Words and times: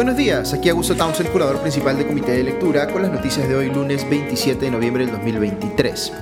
Buenos 0.00 0.16
días, 0.16 0.54
aquí 0.54 0.70
Augusto 0.70 0.96
Townsend, 0.96 1.28
curador 1.30 1.60
principal 1.60 1.94
del 1.94 2.06
Comité 2.06 2.32
de 2.32 2.42
Lectura, 2.42 2.90
con 2.90 3.02
las 3.02 3.12
noticias 3.12 3.46
de 3.46 3.54
hoy 3.54 3.68
lunes 3.68 4.08
27 4.08 4.64
de 4.64 4.70
noviembre 4.70 5.04
del 5.04 5.14
2023. 5.14 6.12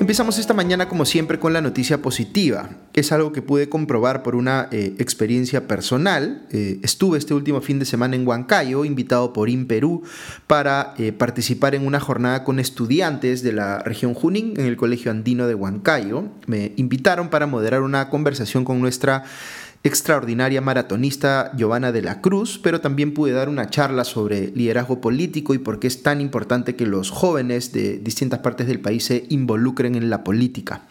Empezamos 0.00 0.38
esta 0.38 0.54
mañana 0.54 0.88
como 0.88 1.04
siempre 1.04 1.38
con 1.38 1.52
la 1.52 1.60
noticia 1.60 2.00
positiva. 2.00 2.70
Es 2.94 3.12
algo 3.12 3.32
que 3.32 3.42
pude 3.42 3.68
comprobar 3.68 4.22
por 4.22 4.34
una 4.34 4.66
eh, 4.72 4.94
experiencia 4.98 5.68
personal. 5.68 6.46
Eh, 6.50 6.80
estuve 6.82 7.18
este 7.18 7.34
último 7.34 7.60
fin 7.60 7.78
de 7.78 7.84
semana 7.84 8.16
en 8.16 8.26
Huancayo, 8.26 8.86
invitado 8.86 9.34
por 9.34 9.50
InPerú, 9.50 10.02
para 10.46 10.94
eh, 10.96 11.12
participar 11.12 11.74
en 11.74 11.86
una 11.86 12.00
jornada 12.00 12.44
con 12.44 12.58
estudiantes 12.58 13.42
de 13.42 13.52
la 13.52 13.80
región 13.80 14.14
Junín 14.14 14.54
en 14.56 14.64
el 14.64 14.78
Colegio 14.78 15.10
Andino 15.10 15.46
de 15.46 15.54
Huancayo. 15.54 16.24
Me 16.46 16.72
invitaron 16.76 17.28
para 17.28 17.46
moderar 17.46 17.82
una 17.82 18.08
conversación 18.08 18.64
con 18.64 18.80
nuestra 18.80 19.24
extraordinaria 19.84 20.60
maratonista 20.60 21.52
Giovanna 21.56 21.90
de 21.90 22.02
la 22.02 22.20
Cruz, 22.20 22.60
pero 22.62 22.80
también 22.80 23.14
pude 23.14 23.32
dar 23.32 23.48
una 23.48 23.68
charla 23.68 24.04
sobre 24.04 24.48
liderazgo 24.48 25.00
político 25.00 25.54
y 25.54 25.58
por 25.58 25.80
qué 25.80 25.88
es 25.88 26.02
tan 26.02 26.20
importante 26.20 26.76
que 26.76 26.86
los 26.86 27.10
jóvenes 27.10 27.72
de 27.72 27.98
distintas 27.98 28.40
partes 28.40 28.66
del 28.68 28.80
país 28.80 29.04
se 29.04 29.26
involucren 29.28 29.94
en 29.94 30.08
la 30.08 30.22
política. 30.22 30.82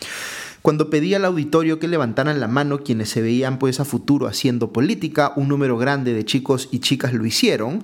Cuando 0.62 0.92
pedí 0.92 1.16
al 1.16 1.26
auditorio 1.26 1.80
que 1.80 1.88
levantaran 1.88 2.40
la 2.40 2.48
mano 2.48 2.84
quienes 2.84 3.10
se 3.10 3.24
veían 3.24 3.58
pues 3.58 3.80
a 3.80 3.86
futuro 3.86 4.28
haciendo 4.28 4.72
política, 4.72 5.34
un 5.36 5.48
número 5.48 5.76
grande 5.76 6.14
de 6.14 6.24
chicos 6.24 6.70
y 6.72 6.80
chicas 6.80 7.14
lo 7.14 7.26
hicieron. 7.26 7.84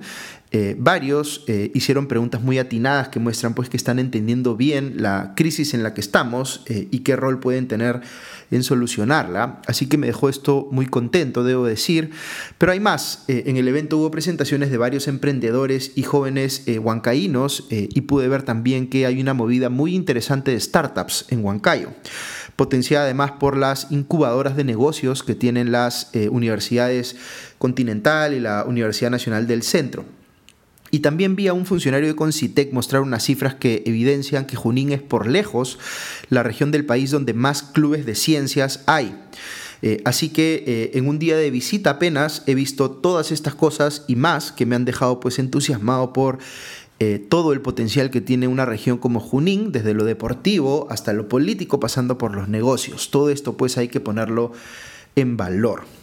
Eh, 0.50 0.76
varios 0.78 1.44
eh, 1.46 1.70
hicieron 1.74 2.06
preguntas 2.06 2.40
muy 2.40 2.58
atinadas 2.58 3.08
que 3.08 3.20
muestran 3.20 3.52
pues 3.52 3.68
que 3.68 3.76
están 3.76 3.98
entendiendo 3.98 4.56
bien 4.56 4.94
la 4.96 5.34
crisis 5.36 5.74
en 5.74 5.82
la 5.82 5.92
que 5.92 6.00
estamos 6.00 6.62
eh, 6.66 6.88
y 6.90 7.00
qué 7.00 7.16
rol 7.16 7.38
pueden 7.38 7.68
tener 7.68 8.00
en 8.50 8.62
solucionarla. 8.62 9.60
Así 9.66 9.86
que 9.86 9.98
me 9.98 10.06
dejó 10.06 10.30
esto 10.30 10.68
muy 10.70 10.86
contento, 10.86 11.44
debo 11.44 11.66
decir. 11.66 12.12
Pero 12.56 12.72
hay 12.72 12.80
más. 12.80 13.24
en 13.28 13.58
el 13.58 13.68
evento 13.68 13.98
hubo 13.98 14.10
presentaciones 14.10 14.70
de 14.70 14.78
varios 14.78 15.06
emprendedores 15.06 15.92
y 15.96 16.02
jóvenes 16.02 16.64
huancaínos 16.66 17.66
y 17.68 18.00
pude 18.02 18.28
ver 18.28 18.42
también 18.42 18.88
que 18.88 19.04
hay 19.04 19.20
una 19.20 19.34
movida 19.34 19.68
muy 19.68 19.94
interesante 19.94 20.52
de 20.52 20.60
startups 20.60 21.26
en 21.28 21.44
Huancayo 21.44 21.90
potenciada 22.56 23.04
además 23.04 23.32
por 23.32 23.56
las 23.56 23.92
incubadoras 23.92 24.56
de 24.56 24.64
negocios 24.64 25.22
que 25.22 25.36
tienen 25.36 25.70
las 25.70 26.10
universidades 26.30 27.14
Continental 27.58 28.34
y 28.34 28.40
la 28.40 28.64
Universidad 28.64 29.10
Nacional 29.10 29.46
del 29.46 29.62
Centro. 29.62 30.17
Y 30.90 31.00
también 31.00 31.36
vi 31.36 31.48
a 31.48 31.52
un 31.52 31.66
funcionario 31.66 32.08
de 32.08 32.16
Concitec 32.16 32.72
mostrar 32.72 33.02
unas 33.02 33.24
cifras 33.24 33.54
que 33.54 33.82
evidencian 33.86 34.46
que 34.46 34.56
Junín 34.56 34.92
es 34.92 35.02
por 35.02 35.26
lejos 35.26 35.78
la 36.30 36.42
región 36.42 36.70
del 36.70 36.86
país 36.86 37.10
donde 37.10 37.34
más 37.34 37.62
clubes 37.62 38.06
de 38.06 38.14
ciencias 38.14 38.82
hay. 38.86 39.14
Eh, 39.82 40.02
así 40.04 40.30
que 40.30 40.64
eh, 40.66 40.90
en 40.94 41.06
un 41.06 41.18
día 41.18 41.36
de 41.36 41.50
visita 41.50 41.90
apenas 41.90 42.42
he 42.46 42.54
visto 42.54 42.90
todas 42.90 43.30
estas 43.30 43.54
cosas 43.54 44.04
y 44.08 44.16
más 44.16 44.50
que 44.50 44.66
me 44.66 44.74
han 44.74 44.84
dejado 44.84 45.20
pues 45.20 45.38
entusiasmado 45.38 46.12
por 46.12 46.38
eh, 47.00 47.24
todo 47.28 47.52
el 47.52 47.60
potencial 47.60 48.10
que 48.10 48.20
tiene 48.20 48.48
una 48.48 48.64
región 48.64 48.98
como 48.98 49.20
Junín, 49.20 49.70
desde 49.70 49.94
lo 49.94 50.04
deportivo 50.04 50.88
hasta 50.90 51.12
lo 51.12 51.28
político, 51.28 51.78
pasando 51.78 52.18
por 52.18 52.34
los 52.34 52.48
negocios. 52.48 53.10
Todo 53.12 53.30
esto 53.30 53.56
pues 53.56 53.78
hay 53.78 53.86
que 53.86 54.00
ponerlo 54.00 54.52
en 55.14 55.36
valor. 55.36 55.97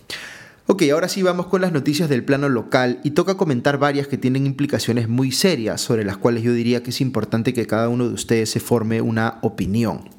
Ok, 0.68 0.82
ahora 0.92 1.08
sí 1.08 1.22
vamos 1.22 1.46
con 1.46 1.62
las 1.62 1.72
noticias 1.72 2.10
del 2.10 2.24
plano 2.24 2.50
local 2.50 3.00
y 3.04 3.12
toca 3.12 3.38
comentar 3.38 3.78
varias 3.78 4.08
que 4.08 4.18
tienen 4.18 4.48
implicaciones 4.48 5.08
muy 5.08 5.32
serias 5.32 5.80
sobre 5.80 6.04
las 6.04 6.18
cuales 6.18 6.42
yo 6.42 6.54
diría 6.54 6.82
que 6.82 6.90
es 6.90 7.02
importante 7.02 7.54
que 7.54 7.68
cada 7.68 7.88
uno 7.88 8.08
de 8.08 8.16
ustedes 8.16 8.50
se 8.50 8.60
forme 8.60 9.00
una 9.00 9.38
opinión. 9.44 10.10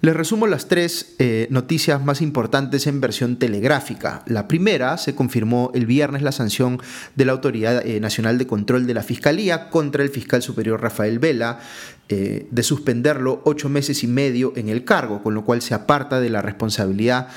Les 0.00 0.16
resumo 0.16 0.48
las 0.48 0.66
tres 0.66 1.14
eh, 1.20 1.46
noticias 1.50 2.04
más 2.04 2.22
importantes 2.22 2.88
en 2.88 3.00
versión 3.00 3.36
telegráfica. 3.36 4.22
La 4.26 4.48
primera, 4.48 4.98
se 4.98 5.14
confirmó 5.14 5.70
el 5.74 5.86
viernes 5.86 6.22
la 6.22 6.32
sanción 6.32 6.80
de 7.14 7.24
la 7.24 7.32
Autoridad 7.32 7.84
eh, 7.86 8.00
Nacional 8.00 8.36
de 8.36 8.48
Control 8.48 8.84
de 8.84 8.94
la 8.94 9.02
Fiscalía 9.04 9.70
contra 9.70 10.02
el 10.02 10.08
fiscal 10.08 10.42
superior 10.42 10.80
Rafael 10.80 11.20
Vela 11.20 11.60
eh, 12.08 12.46
de 12.50 12.62
suspenderlo 12.62 13.42
ocho 13.44 13.68
meses 13.68 14.02
y 14.02 14.08
medio 14.08 14.52
en 14.56 14.68
el 14.68 14.84
cargo, 14.84 15.22
con 15.22 15.34
lo 15.34 15.44
cual 15.44 15.62
se 15.62 15.74
aparta 15.74 16.20
de 16.20 16.30
la 16.30 16.42
responsabilidad 16.42 17.28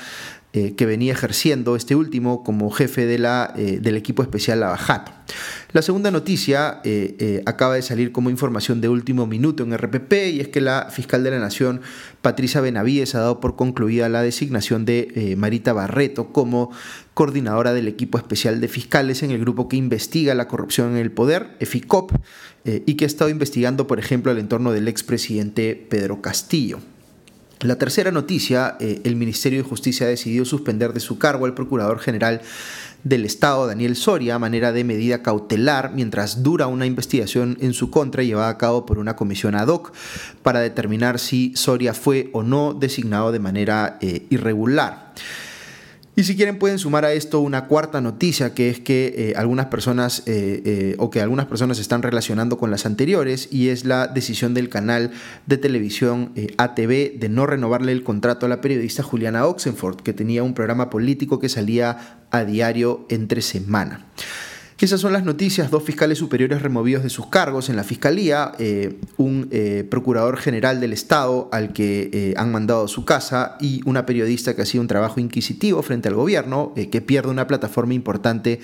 eh, 0.54 0.74
que 0.74 0.84
venía 0.84 1.14
ejerciendo 1.14 1.76
este 1.76 1.94
último 1.96 2.44
como 2.44 2.70
jefe 2.70 3.06
de 3.06 3.18
la, 3.18 3.54
eh, 3.56 3.78
del 3.80 3.96
equipo 3.96 4.22
especial 4.22 4.60
Lavajato. 4.60 5.10
La 5.72 5.80
segunda 5.80 6.10
noticia 6.10 6.82
eh, 6.84 7.42
acaba 7.46 7.76
de 7.76 7.80
salir 7.80 8.12
como 8.12 8.28
información 8.28 8.82
de 8.82 8.90
último 8.90 9.26
minuto 9.26 9.62
en 9.62 9.74
RPP 9.74 10.12
y 10.34 10.40
es 10.40 10.48
que 10.48 10.60
la 10.60 10.88
fiscal 10.90 11.24
de 11.24 11.30
la 11.30 11.38
Nación, 11.38 11.80
Patricia 12.20 12.60
Benavides, 12.60 13.14
ha 13.14 13.20
dado 13.20 13.40
por 13.40 13.56
concluida 13.56 14.10
la 14.10 14.20
designación 14.20 14.84
de 14.84 15.34
Marita 15.38 15.72
Barreto 15.72 16.34
como 16.34 16.70
coordinadora 17.14 17.72
del 17.72 17.88
equipo 17.88 18.18
especial 18.18 18.60
de 18.60 18.68
fiscales 18.68 19.22
en 19.22 19.30
el 19.30 19.40
grupo 19.40 19.70
que 19.70 19.78
investiga 19.78 20.34
la 20.34 20.48
corrupción 20.48 20.90
en 20.90 20.98
el 20.98 21.12
poder, 21.12 21.56
EFICOP, 21.60 22.12
y 22.66 22.94
que 22.96 23.04
ha 23.04 23.06
estado 23.06 23.30
investigando, 23.30 23.86
por 23.86 23.98
ejemplo, 23.98 24.32
el 24.32 24.38
entorno 24.38 24.70
del 24.70 24.86
expresidente 24.88 25.86
Pedro 25.88 26.20
Castillo. 26.20 26.80
La 27.62 27.76
tercera 27.76 28.10
noticia, 28.10 28.76
eh, 28.80 29.00
el 29.04 29.14
Ministerio 29.14 29.62
de 29.62 29.68
Justicia 29.68 30.06
ha 30.06 30.08
decidido 30.08 30.44
suspender 30.44 30.92
de 30.92 30.98
su 30.98 31.18
cargo 31.18 31.46
al 31.46 31.54
Procurador 31.54 32.00
General 32.00 32.40
del 33.04 33.24
Estado, 33.24 33.68
Daniel 33.68 33.94
Soria, 33.94 34.34
a 34.34 34.40
manera 34.40 34.72
de 34.72 34.82
medida 34.82 35.22
cautelar, 35.22 35.92
mientras 35.94 36.42
dura 36.42 36.66
una 36.66 36.86
investigación 36.86 37.56
en 37.60 37.72
su 37.72 37.88
contra 37.90 38.24
llevada 38.24 38.48
a 38.48 38.58
cabo 38.58 38.84
por 38.84 38.98
una 38.98 39.14
comisión 39.14 39.54
ad 39.54 39.68
hoc 39.68 39.92
para 40.42 40.58
determinar 40.58 41.20
si 41.20 41.52
Soria 41.54 41.94
fue 41.94 42.30
o 42.32 42.42
no 42.42 42.74
designado 42.74 43.30
de 43.30 43.38
manera 43.38 43.96
eh, 44.00 44.26
irregular. 44.30 45.12
Y 46.14 46.24
si 46.24 46.36
quieren 46.36 46.58
pueden 46.58 46.78
sumar 46.78 47.06
a 47.06 47.12
esto 47.14 47.40
una 47.40 47.68
cuarta 47.68 48.02
noticia, 48.02 48.52
que 48.52 48.68
es 48.68 48.80
que 48.80 49.14
eh, 49.16 49.34
algunas 49.34 49.66
personas 49.66 50.22
eh, 50.26 50.62
eh, 50.66 50.96
o 50.98 51.08
que 51.08 51.22
algunas 51.22 51.46
personas 51.46 51.78
están 51.78 52.02
relacionando 52.02 52.58
con 52.58 52.70
las 52.70 52.84
anteriores 52.84 53.48
y 53.50 53.70
es 53.70 53.86
la 53.86 54.08
decisión 54.08 54.52
del 54.52 54.68
canal 54.68 55.10
de 55.46 55.56
televisión 55.56 56.32
ATV 56.58 57.18
de 57.18 57.28
no 57.30 57.46
renovarle 57.46 57.92
el 57.92 58.04
contrato 58.04 58.44
a 58.44 58.50
la 58.50 58.60
periodista 58.60 59.02
Juliana 59.02 59.46
Oxenford, 59.46 60.02
que 60.02 60.12
tenía 60.12 60.42
un 60.42 60.52
programa 60.52 60.90
político 60.90 61.38
que 61.38 61.48
salía 61.48 62.18
a 62.30 62.44
diario 62.44 63.06
entre 63.08 63.40
semana. 63.40 64.04
Esas 64.82 65.00
son 65.00 65.12
las 65.12 65.22
noticias, 65.22 65.70
dos 65.70 65.84
fiscales 65.84 66.18
superiores 66.18 66.60
removidos 66.60 67.04
de 67.04 67.08
sus 67.08 67.28
cargos 67.28 67.68
en 67.68 67.76
la 67.76 67.84
Fiscalía, 67.84 68.50
eh, 68.58 68.98
un 69.16 69.46
eh, 69.52 69.86
procurador 69.88 70.38
general 70.38 70.80
del 70.80 70.92
Estado 70.92 71.48
al 71.52 71.72
que 71.72 72.10
eh, 72.12 72.34
han 72.36 72.50
mandado 72.50 72.86
a 72.86 72.88
su 72.88 73.04
casa 73.04 73.56
y 73.60 73.80
una 73.84 74.06
periodista 74.06 74.56
que 74.56 74.62
ha 74.62 74.66
sido 74.66 74.82
un 74.82 74.88
trabajo 74.88 75.20
inquisitivo 75.20 75.80
frente 75.82 76.08
al 76.08 76.16
gobierno, 76.16 76.74
que 76.74 77.00
pierde 77.00 77.30
una 77.30 77.46
plataforma 77.46 77.94
importante 77.94 78.58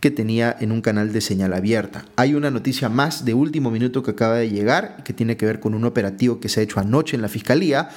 que 0.00 0.10
tenía 0.10 0.56
en 0.58 0.72
un 0.72 0.80
canal 0.80 1.12
de 1.12 1.20
señal 1.20 1.52
abierta. 1.52 2.06
Hay 2.16 2.34
una 2.34 2.50
noticia 2.50 2.88
más 2.88 3.26
de 3.26 3.34
último 3.34 3.70
minuto 3.70 4.02
que 4.02 4.12
acaba 4.12 4.36
de 4.36 4.48
llegar, 4.48 5.04
que 5.04 5.12
tiene 5.12 5.36
que 5.36 5.44
ver 5.44 5.60
con 5.60 5.74
un 5.74 5.84
operativo 5.84 6.40
que 6.40 6.48
se 6.48 6.60
ha 6.60 6.62
hecho 6.62 6.80
anoche 6.80 7.16
en 7.16 7.22
la 7.22 7.28
Fiscalía, 7.28 7.90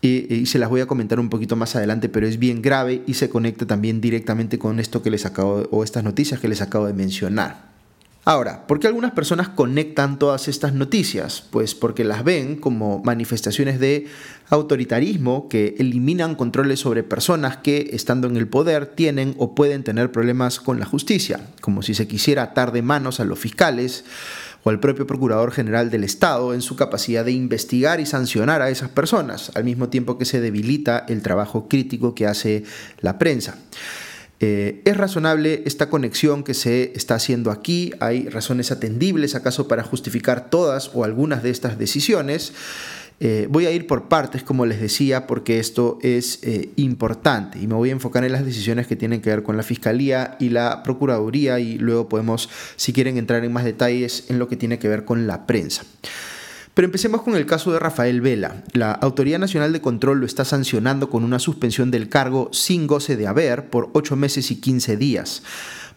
y, 0.00 0.46
se 0.46 0.58
las 0.58 0.70
voy 0.70 0.80
a 0.80 0.86
comentar 0.86 1.18
un 1.18 1.28
poquito 1.28 1.56
más 1.56 1.74
adelante, 1.76 2.08
pero 2.08 2.26
es 2.26 2.38
bien 2.38 2.62
grave 2.62 3.02
y 3.06 3.14
se 3.14 3.28
conecta 3.28 3.66
también 3.66 4.00
directamente 4.00 4.58
con 4.58 4.78
esto 4.78 5.02
que 5.02 5.10
les 5.10 5.26
acabo 5.26 5.68
o 5.70 5.82
estas 5.82 6.04
noticias 6.04 6.40
que 6.40 6.48
les 6.48 6.62
acabo 6.62 6.86
de 6.86 6.92
mencionar. 6.92 7.68
Ahora, 8.24 8.66
¿por 8.66 8.78
qué 8.78 8.86
algunas 8.86 9.12
personas 9.12 9.48
conectan 9.48 10.18
todas 10.18 10.48
estas 10.48 10.74
noticias? 10.74 11.42
Pues 11.50 11.74
porque 11.74 12.04
las 12.04 12.24
ven 12.24 12.56
como 12.56 13.02
manifestaciones 13.02 13.80
de 13.80 14.06
autoritarismo 14.50 15.48
que 15.48 15.76
eliminan 15.78 16.34
controles 16.34 16.80
sobre 16.80 17.02
personas 17.02 17.56
que, 17.56 17.88
estando 17.92 18.28
en 18.28 18.36
el 18.36 18.46
poder, 18.46 18.84
tienen 18.84 19.34
o 19.38 19.54
pueden 19.54 19.82
tener 19.82 20.12
problemas 20.12 20.60
con 20.60 20.78
la 20.78 20.84
justicia, 20.84 21.40
como 21.62 21.80
si 21.80 21.94
se 21.94 22.06
quisiera 22.06 22.42
atar 22.42 22.70
de 22.72 22.82
manos 22.82 23.18
a 23.18 23.24
los 23.24 23.38
fiscales 23.38 24.04
o 24.64 24.70
al 24.70 24.80
propio 24.80 25.06
Procurador 25.06 25.52
General 25.52 25.90
del 25.90 26.04
Estado 26.04 26.54
en 26.54 26.62
su 26.62 26.76
capacidad 26.76 27.24
de 27.24 27.32
investigar 27.32 28.00
y 28.00 28.06
sancionar 28.06 28.62
a 28.62 28.70
esas 28.70 28.90
personas, 28.90 29.52
al 29.54 29.64
mismo 29.64 29.88
tiempo 29.88 30.18
que 30.18 30.24
se 30.24 30.40
debilita 30.40 31.04
el 31.08 31.22
trabajo 31.22 31.68
crítico 31.68 32.14
que 32.14 32.26
hace 32.26 32.64
la 33.00 33.18
prensa. 33.18 33.56
Eh, 34.40 34.82
¿Es 34.84 34.96
razonable 34.96 35.62
esta 35.66 35.90
conexión 35.90 36.44
que 36.44 36.54
se 36.54 36.92
está 36.94 37.16
haciendo 37.16 37.50
aquí? 37.50 37.92
¿Hay 37.98 38.28
razones 38.28 38.70
atendibles 38.70 39.34
acaso 39.34 39.66
para 39.66 39.82
justificar 39.82 40.48
todas 40.48 40.92
o 40.94 41.02
algunas 41.02 41.42
de 41.42 41.50
estas 41.50 41.78
decisiones? 41.78 42.52
Eh, 43.20 43.48
voy 43.50 43.66
a 43.66 43.72
ir 43.72 43.88
por 43.88 44.08
partes, 44.08 44.44
como 44.44 44.64
les 44.64 44.80
decía, 44.80 45.26
porque 45.26 45.58
esto 45.58 45.98
es 46.02 46.38
eh, 46.42 46.70
importante 46.76 47.58
y 47.58 47.66
me 47.66 47.74
voy 47.74 47.88
a 47.88 47.92
enfocar 47.92 48.24
en 48.24 48.30
las 48.30 48.44
decisiones 48.44 48.86
que 48.86 48.94
tienen 48.94 49.20
que 49.20 49.30
ver 49.30 49.42
con 49.42 49.56
la 49.56 49.64
Fiscalía 49.64 50.36
y 50.38 50.50
la 50.50 50.84
Procuraduría 50.84 51.58
y 51.58 51.78
luego 51.78 52.08
podemos, 52.08 52.48
si 52.76 52.92
quieren, 52.92 53.16
entrar 53.16 53.44
en 53.44 53.52
más 53.52 53.64
detalles 53.64 54.26
en 54.28 54.38
lo 54.38 54.46
que 54.46 54.56
tiene 54.56 54.78
que 54.78 54.88
ver 54.88 55.04
con 55.04 55.26
la 55.26 55.46
prensa. 55.46 55.82
Pero 56.74 56.86
empecemos 56.86 57.22
con 57.22 57.34
el 57.34 57.44
caso 57.44 57.72
de 57.72 57.80
Rafael 57.80 58.20
Vela. 58.20 58.62
La 58.72 58.92
Autoridad 58.92 59.40
Nacional 59.40 59.72
de 59.72 59.80
Control 59.80 60.20
lo 60.20 60.26
está 60.26 60.44
sancionando 60.44 61.10
con 61.10 61.24
una 61.24 61.40
suspensión 61.40 61.90
del 61.90 62.08
cargo 62.08 62.50
sin 62.52 62.86
goce 62.86 63.16
de 63.16 63.26
haber 63.26 63.68
por 63.68 63.90
8 63.94 64.14
meses 64.14 64.52
y 64.52 64.60
15 64.60 64.96
días 64.96 65.42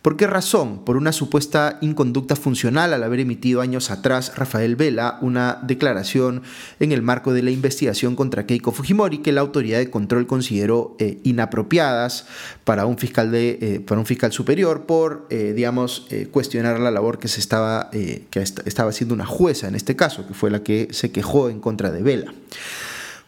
¿Por 0.01 0.17
qué 0.17 0.25
razón? 0.25 0.83
Por 0.83 0.97
una 0.97 1.11
supuesta 1.11 1.77
inconducta 1.79 2.35
funcional 2.35 2.91
al 2.91 3.03
haber 3.03 3.19
emitido 3.19 3.61
años 3.61 3.91
atrás 3.91 4.35
Rafael 4.35 4.75
Vela 4.75 5.19
una 5.21 5.59
declaración 5.61 6.41
en 6.79 6.91
el 6.91 7.03
marco 7.03 7.33
de 7.33 7.43
la 7.43 7.51
investigación 7.51 8.15
contra 8.15 8.47
Keiko 8.47 8.71
Fujimori 8.71 9.19
que 9.19 9.31
la 9.31 9.41
autoridad 9.41 9.77
de 9.77 9.91
control 9.91 10.25
consideró 10.25 10.95
eh, 10.97 11.19
inapropiadas 11.21 12.25
para 12.63 12.87
un 12.87 12.97
fiscal, 12.97 13.29
de, 13.29 13.59
eh, 13.61 13.79
para 13.79 13.99
un 13.99 14.07
fiscal 14.07 14.31
superior 14.31 14.87
por, 14.87 15.27
eh, 15.29 15.53
digamos, 15.55 16.07
cuestionar 16.31 16.79
la 16.79 16.89
labor 16.89 17.19
que, 17.19 17.27
se 17.27 17.39
estaba, 17.39 17.91
que 17.91 18.39
estaba 18.39 18.89
haciendo 18.89 19.13
una 19.13 19.27
jueza 19.27 19.67
en 19.67 19.75
este 19.75 19.95
caso, 19.95 20.27
que 20.27 20.33
fue 20.33 20.49
la 20.49 20.63
que 20.63 20.87
se 20.89 21.11
quejó 21.11 21.49
en 21.49 21.59
contra 21.59 21.91
de 21.91 22.01
Vela. 22.01 22.33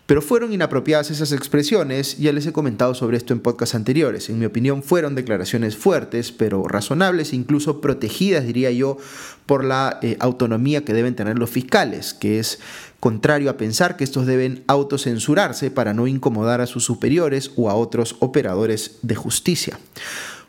Pero 0.05 0.21
fueron 0.21 0.51
inapropiadas 0.51 1.11
esas 1.11 1.31
expresiones, 1.31 2.17
ya 2.17 2.33
les 2.33 2.45
he 2.45 2.51
comentado 2.51 2.93
sobre 2.93 3.15
esto 3.15 3.31
en 3.31 3.39
podcasts 3.39 3.73
anteriores. 3.73 4.29
En 4.29 4.37
mi 4.37 4.45
opinión 4.45 4.83
fueron 4.83 5.15
declaraciones 5.15 5.77
fuertes, 5.77 6.33
pero 6.33 6.67
razonables 6.67 7.31
incluso 7.31 7.79
protegidas, 7.79 8.45
diría 8.45 8.69
yo, 8.71 8.97
por 9.45 9.63
la 9.63 9.99
eh, 10.01 10.17
autonomía 10.19 10.83
que 10.83 10.93
deben 10.93 11.15
tener 11.15 11.39
los 11.39 11.49
fiscales, 11.49 12.13
que 12.13 12.39
es 12.39 12.59
contrario 12.99 13.49
a 13.49 13.57
pensar 13.57 13.95
que 13.95 14.03
estos 14.03 14.25
deben 14.25 14.65
autocensurarse 14.67 15.71
para 15.71 15.93
no 15.93 16.05
incomodar 16.05 16.59
a 16.59 16.67
sus 16.67 16.83
superiores 16.83 17.51
o 17.55 17.69
a 17.69 17.75
otros 17.75 18.17
operadores 18.19 18.99
de 19.03 19.15
justicia. 19.15 19.79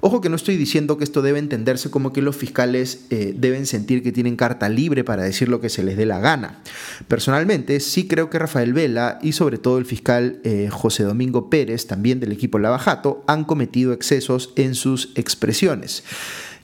Ojo 0.06 0.20
que 0.20 0.28
no 0.28 0.36
estoy 0.36 0.58
diciendo 0.58 0.98
que 0.98 1.04
esto 1.04 1.22
debe 1.22 1.38
entenderse 1.38 1.90
como 1.90 2.12
que 2.12 2.20
los 2.20 2.36
fiscales 2.36 3.06
eh, 3.08 3.34
deben 3.34 3.64
sentir 3.64 4.02
que 4.02 4.12
tienen 4.12 4.36
carta 4.36 4.68
libre 4.68 5.02
para 5.02 5.22
decir 5.22 5.48
lo 5.48 5.62
que 5.62 5.70
se 5.70 5.82
les 5.82 5.96
dé 5.96 6.04
la 6.04 6.20
gana. 6.20 6.58
Personalmente, 7.08 7.80
sí 7.80 8.06
creo 8.06 8.28
que 8.28 8.38
Rafael 8.38 8.74
Vela 8.74 9.18
y 9.22 9.32
sobre 9.32 9.56
todo 9.56 9.78
el 9.78 9.86
fiscal 9.86 10.40
eh, 10.44 10.68
José 10.70 11.04
Domingo 11.04 11.48
Pérez, 11.48 11.86
también 11.86 12.20
del 12.20 12.32
equipo 12.32 12.58
Lavajato, 12.58 13.24
han 13.26 13.44
cometido 13.44 13.94
excesos 13.94 14.52
en 14.56 14.74
sus 14.74 15.10
expresiones. 15.14 16.04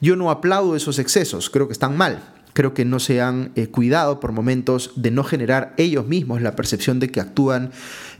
Yo 0.02 0.16
no 0.16 0.30
aplaudo 0.30 0.76
esos 0.76 0.98
excesos, 0.98 1.48
creo 1.48 1.66
que 1.66 1.72
están 1.72 1.96
mal. 1.96 2.34
Creo 2.52 2.74
que 2.74 2.84
no 2.84 3.00
se 3.00 3.22
han 3.22 3.52
eh, 3.54 3.68
cuidado 3.68 4.20
por 4.20 4.32
momentos 4.32 4.92
de 4.96 5.12
no 5.12 5.24
generar 5.24 5.72
ellos 5.78 6.06
mismos 6.06 6.42
la 6.42 6.56
percepción 6.56 7.00
de 7.00 7.10
que 7.10 7.20
actúan 7.20 7.70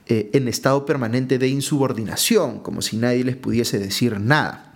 en 0.06 0.48
estado 0.48 0.86
permanente 0.86 1.38
de 1.38 1.46
insubordinación, 1.46 2.60
como 2.60 2.82
si 2.82 2.96
nadie 2.96 3.22
les 3.22 3.36
pudiese 3.36 3.78
decir 3.78 4.18
nada. 4.18 4.69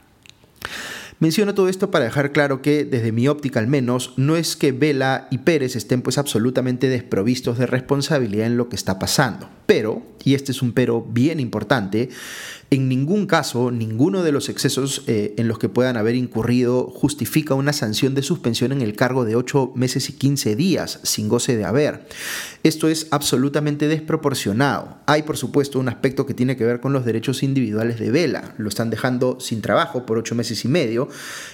Menciono 1.20 1.54
todo 1.54 1.68
esto 1.68 1.90
para 1.90 2.04
dejar 2.04 2.32
claro 2.32 2.60
que, 2.60 2.84
desde 2.84 3.12
mi 3.12 3.28
óptica 3.28 3.60
al 3.60 3.68
menos, 3.68 4.14
no 4.16 4.36
es 4.36 4.56
que 4.56 4.72
Vela 4.72 5.28
y 5.30 5.38
Pérez 5.38 5.76
estén 5.76 6.02
pues 6.02 6.18
absolutamente 6.18 6.88
desprovistos 6.88 7.56
de 7.56 7.66
responsabilidad 7.66 8.46
en 8.46 8.56
lo 8.56 8.68
que 8.68 8.76
está 8.76 8.98
pasando. 8.98 9.48
Pero, 9.66 10.02
y 10.24 10.34
este 10.34 10.52
es 10.52 10.60
un 10.60 10.72
pero 10.72 11.02
bien 11.02 11.38
importante, 11.38 12.08
en 12.74 12.88
ningún 12.88 13.26
caso, 13.26 13.70
ninguno 13.70 14.22
de 14.22 14.32
los 14.32 14.48
excesos 14.48 15.04
eh, 15.06 15.34
en 15.36 15.48
los 15.48 15.58
que 15.58 15.68
puedan 15.68 15.96
haber 15.96 16.14
incurrido 16.14 16.86
justifica 16.86 17.54
una 17.54 17.72
sanción 17.72 18.14
de 18.14 18.22
suspensión 18.22 18.72
en 18.72 18.82
el 18.82 18.96
cargo 18.96 19.24
de 19.24 19.36
8 19.36 19.72
meses 19.74 20.08
y 20.08 20.14
15 20.14 20.56
días 20.56 21.00
sin 21.02 21.28
goce 21.28 21.56
de 21.56 21.64
haber. 21.64 22.06
Esto 22.62 22.88
es 22.88 23.08
absolutamente 23.10 23.88
desproporcionado. 23.88 24.96
Hay, 25.06 25.22
por 25.22 25.36
supuesto, 25.36 25.78
un 25.78 25.88
aspecto 25.88 26.26
que 26.26 26.34
tiene 26.34 26.56
que 26.56 26.64
ver 26.64 26.80
con 26.80 26.92
los 26.92 27.04
derechos 27.04 27.42
individuales 27.42 27.98
de 27.98 28.10
Vela. 28.10 28.54
Lo 28.58 28.68
están 28.68 28.90
dejando 28.90 29.38
sin 29.40 29.60
trabajo 29.60 30.06
por 30.06 30.18
8 30.18 30.34
meses 30.34 30.64
y 30.64 30.68
medio, 30.68 31.08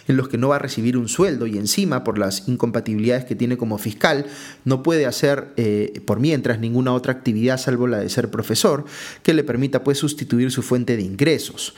en 0.09 0.17
los 0.17 0.29
que 0.29 0.39
no 0.39 0.49
va 0.49 0.57
a 0.57 0.61
recibir 0.61 0.97
un 0.97 1.09
sueldo 1.09 1.47
y 1.47 1.59
encima, 1.59 2.05
por 2.05 2.19
las 2.19 2.49
incompatibilidades 2.49 3.25
que 3.25 3.35
tiene 3.35 3.57
como 3.57 3.79
fiscal, 3.79 4.27
no 4.65 4.83
puede 4.83 5.07
hacer 5.07 5.53
eh, 5.57 6.01
por 6.07 6.21
mientras 6.21 6.61
ninguna 6.61 6.93
otra 6.93 7.13
actividad 7.13 7.59
salvo 7.59 7.87
la 7.87 7.99
de 7.99 8.09
ser 8.09 8.31
profesor, 8.31 8.85
que 9.23 9.35
le 9.35 9.45
permita 9.45 9.85
pues 9.85 9.99
sustituir 9.99 10.51
su 10.51 10.63
fuente 10.63 10.97
de 10.97 11.03
ingresos. 11.11 11.75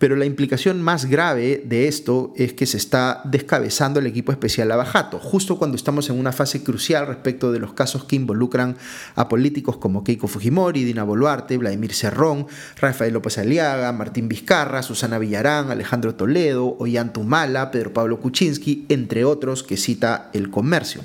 Pero 0.00 0.16
la 0.16 0.24
implicación 0.24 0.80
más 0.80 1.04
grave 1.04 1.62
de 1.66 1.86
esto 1.86 2.32
es 2.34 2.54
que 2.54 2.64
se 2.64 2.78
está 2.78 3.20
descabezando 3.24 4.00
el 4.00 4.06
equipo 4.06 4.32
especial 4.32 4.72
Abajato, 4.72 5.18
justo 5.18 5.58
cuando 5.58 5.76
estamos 5.76 6.08
en 6.08 6.18
una 6.18 6.32
fase 6.32 6.62
crucial 6.62 7.06
respecto 7.06 7.52
de 7.52 7.58
los 7.58 7.74
casos 7.74 8.04
que 8.04 8.16
involucran 8.16 8.78
a 9.14 9.28
políticos 9.28 9.76
como 9.76 10.02
Keiko 10.02 10.26
Fujimori, 10.26 10.84
Dina 10.84 11.04
Boluarte, 11.04 11.58
Vladimir 11.58 11.92
Cerrón, 11.92 12.46
Rafael 12.80 13.12
López 13.12 13.36
Aliaga, 13.36 13.92
Martín 13.92 14.26
Vizcarra, 14.26 14.82
Susana 14.82 15.18
Villarán, 15.18 15.70
Alejandro 15.70 16.14
Toledo, 16.14 16.76
Ollantumala, 16.78 17.70
Pedro 17.70 17.92
Pablo 17.92 18.20
Kuczynski, 18.20 18.86
entre 18.88 19.26
otros 19.26 19.62
que 19.62 19.76
cita 19.76 20.30
el 20.32 20.50
comercio. 20.50 21.02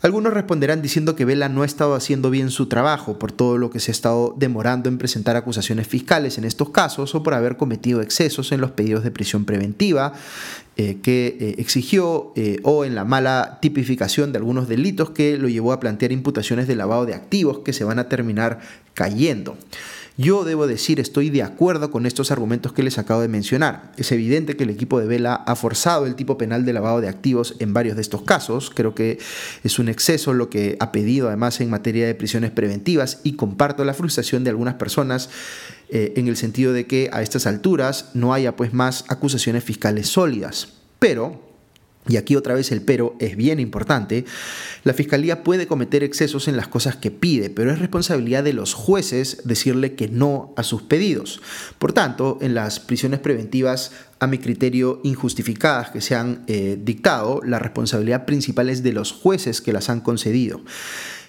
Algunos 0.00 0.32
responderán 0.32 0.80
diciendo 0.80 1.16
que 1.16 1.24
Vela 1.24 1.48
no 1.48 1.62
ha 1.62 1.66
estado 1.66 1.94
haciendo 1.94 2.30
bien 2.30 2.50
su 2.50 2.66
trabajo 2.66 3.18
por 3.18 3.32
todo 3.32 3.58
lo 3.58 3.70
que 3.70 3.80
se 3.80 3.90
ha 3.90 3.92
estado 3.92 4.32
demorando 4.38 4.88
en 4.88 4.96
presentar 4.96 5.34
acusaciones 5.34 5.88
fiscales 5.88 6.38
en 6.38 6.44
estos 6.44 6.70
casos 6.70 7.16
o 7.16 7.24
por 7.24 7.34
haber 7.34 7.56
cometido 7.56 8.00
excesos 8.00 8.52
en 8.52 8.60
los 8.60 8.70
pedidos 8.70 9.02
de 9.02 9.10
prisión 9.10 9.44
preventiva 9.44 10.12
eh, 10.76 10.98
que 11.02 11.36
eh, 11.40 11.54
exigió 11.58 12.32
eh, 12.36 12.60
o 12.62 12.84
en 12.84 12.94
la 12.94 13.04
mala 13.04 13.58
tipificación 13.60 14.30
de 14.30 14.38
algunos 14.38 14.68
delitos 14.68 15.10
que 15.10 15.36
lo 15.36 15.48
llevó 15.48 15.72
a 15.72 15.80
plantear 15.80 16.12
imputaciones 16.12 16.68
de 16.68 16.76
lavado 16.76 17.04
de 17.04 17.14
activos 17.14 17.60
que 17.64 17.72
se 17.72 17.82
van 17.82 17.98
a 17.98 18.08
terminar 18.08 18.60
cayendo. 18.94 19.56
Yo 20.20 20.42
debo 20.42 20.66
decir, 20.66 20.98
estoy 20.98 21.30
de 21.30 21.44
acuerdo 21.44 21.92
con 21.92 22.04
estos 22.04 22.32
argumentos 22.32 22.72
que 22.72 22.82
les 22.82 22.98
acabo 22.98 23.20
de 23.20 23.28
mencionar. 23.28 23.92
Es 23.96 24.10
evidente 24.10 24.56
que 24.56 24.64
el 24.64 24.70
equipo 24.70 24.98
de 24.98 25.06
Vela 25.06 25.34
ha 25.34 25.54
forzado 25.54 26.06
el 26.06 26.16
tipo 26.16 26.36
penal 26.36 26.64
de 26.64 26.72
lavado 26.72 27.00
de 27.00 27.08
activos 27.08 27.54
en 27.60 27.72
varios 27.72 27.94
de 27.94 28.02
estos 28.02 28.22
casos. 28.22 28.72
Creo 28.74 28.96
que 28.96 29.20
es 29.62 29.78
un 29.78 29.88
exceso 29.88 30.34
lo 30.34 30.50
que 30.50 30.76
ha 30.80 30.90
pedido 30.90 31.28
además 31.28 31.60
en 31.60 31.70
materia 31.70 32.04
de 32.04 32.16
prisiones 32.16 32.50
preventivas 32.50 33.20
y 33.22 33.34
comparto 33.36 33.84
la 33.84 33.94
frustración 33.94 34.42
de 34.42 34.50
algunas 34.50 34.74
personas 34.74 35.30
eh, 35.88 36.14
en 36.16 36.26
el 36.26 36.36
sentido 36.36 36.72
de 36.72 36.88
que 36.88 37.10
a 37.12 37.22
estas 37.22 37.46
alturas 37.46 38.10
no 38.14 38.34
haya 38.34 38.56
pues 38.56 38.74
más 38.74 39.04
acusaciones 39.06 39.62
fiscales 39.62 40.08
sólidas. 40.08 40.66
Pero 40.98 41.47
y 42.08 42.16
aquí 42.16 42.36
otra 42.36 42.54
vez 42.54 42.72
el 42.72 42.82
pero 42.82 43.14
es 43.20 43.36
bien 43.36 43.60
importante, 43.60 44.24
la 44.84 44.94
Fiscalía 44.94 45.44
puede 45.44 45.66
cometer 45.66 46.02
excesos 46.02 46.48
en 46.48 46.56
las 46.56 46.68
cosas 46.68 46.96
que 46.96 47.10
pide, 47.10 47.50
pero 47.50 47.70
es 47.70 47.78
responsabilidad 47.78 48.42
de 48.42 48.54
los 48.54 48.74
jueces 48.74 49.42
decirle 49.44 49.94
que 49.94 50.08
no 50.08 50.52
a 50.56 50.62
sus 50.62 50.82
pedidos. 50.82 51.40
Por 51.78 51.92
tanto, 51.92 52.38
en 52.40 52.54
las 52.54 52.80
prisiones 52.80 53.20
preventivas, 53.20 53.92
a 54.20 54.26
mi 54.26 54.38
criterio, 54.38 55.00
injustificadas 55.04 55.90
que 55.90 56.00
se 56.00 56.14
han 56.14 56.44
eh, 56.46 56.78
dictado, 56.82 57.40
la 57.44 57.58
responsabilidad 57.58 58.24
principal 58.24 58.70
es 58.70 58.82
de 58.82 58.92
los 58.92 59.12
jueces 59.12 59.60
que 59.60 59.72
las 59.72 59.90
han 59.90 60.00
concedido. 60.00 60.60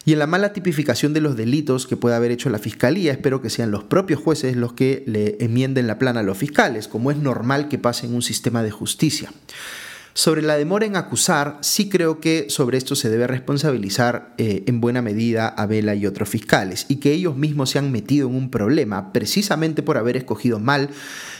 Y 0.05 0.13
en 0.13 0.19
la 0.19 0.27
mala 0.27 0.53
tipificación 0.53 1.13
de 1.13 1.21
los 1.21 1.35
delitos 1.35 1.85
que 1.85 1.97
pueda 1.97 2.15
haber 2.15 2.31
hecho 2.31 2.49
la 2.49 2.57
Fiscalía, 2.57 3.11
espero 3.11 3.41
que 3.41 3.49
sean 3.49 3.69
los 3.69 3.83
propios 3.83 4.19
jueces 4.19 4.55
los 4.55 4.73
que 4.73 5.03
le 5.05 5.37
enmienden 5.39 5.87
la 5.87 5.99
plana 5.99 6.21
a 6.21 6.23
los 6.23 6.37
fiscales, 6.37 6.87
como 6.87 7.11
es 7.11 7.17
normal 7.17 7.67
que 7.67 7.77
pase 7.77 8.07
en 8.07 8.15
un 8.15 8.21
sistema 8.21 8.63
de 8.63 8.71
justicia. 8.71 9.31
Sobre 10.19 10.41
la 10.41 10.57
demora 10.57 10.85
en 10.85 10.97
acusar, 10.97 11.59
sí 11.61 11.87
creo 11.87 12.19
que 12.19 12.47
sobre 12.49 12.77
esto 12.77 12.93
se 12.97 13.09
debe 13.09 13.25
responsabilizar 13.25 14.33
eh, 14.37 14.63
en 14.67 14.81
buena 14.81 15.01
medida 15.01 15.47
a 15.47 15.65
Vela 15.65 15.95
y 15.95 16.05
otros 16.05 16.27
fiscales, 16.27 16.87
y 16.89 16.97
que 16.97 17.13
ellos 17.13 17.37
mismos 17.37 17.69
se 17.69 17.79
han 17.79 17.89
metido 17.89 18.27
en 18.27 18.35
un 18.35 18.51
problema 18.51 19.13
precisamente 19.13 19.81
por 19.81 19.97
haber 19.97 20.17
escogido 20.17 20.59
mal 20.59 20.89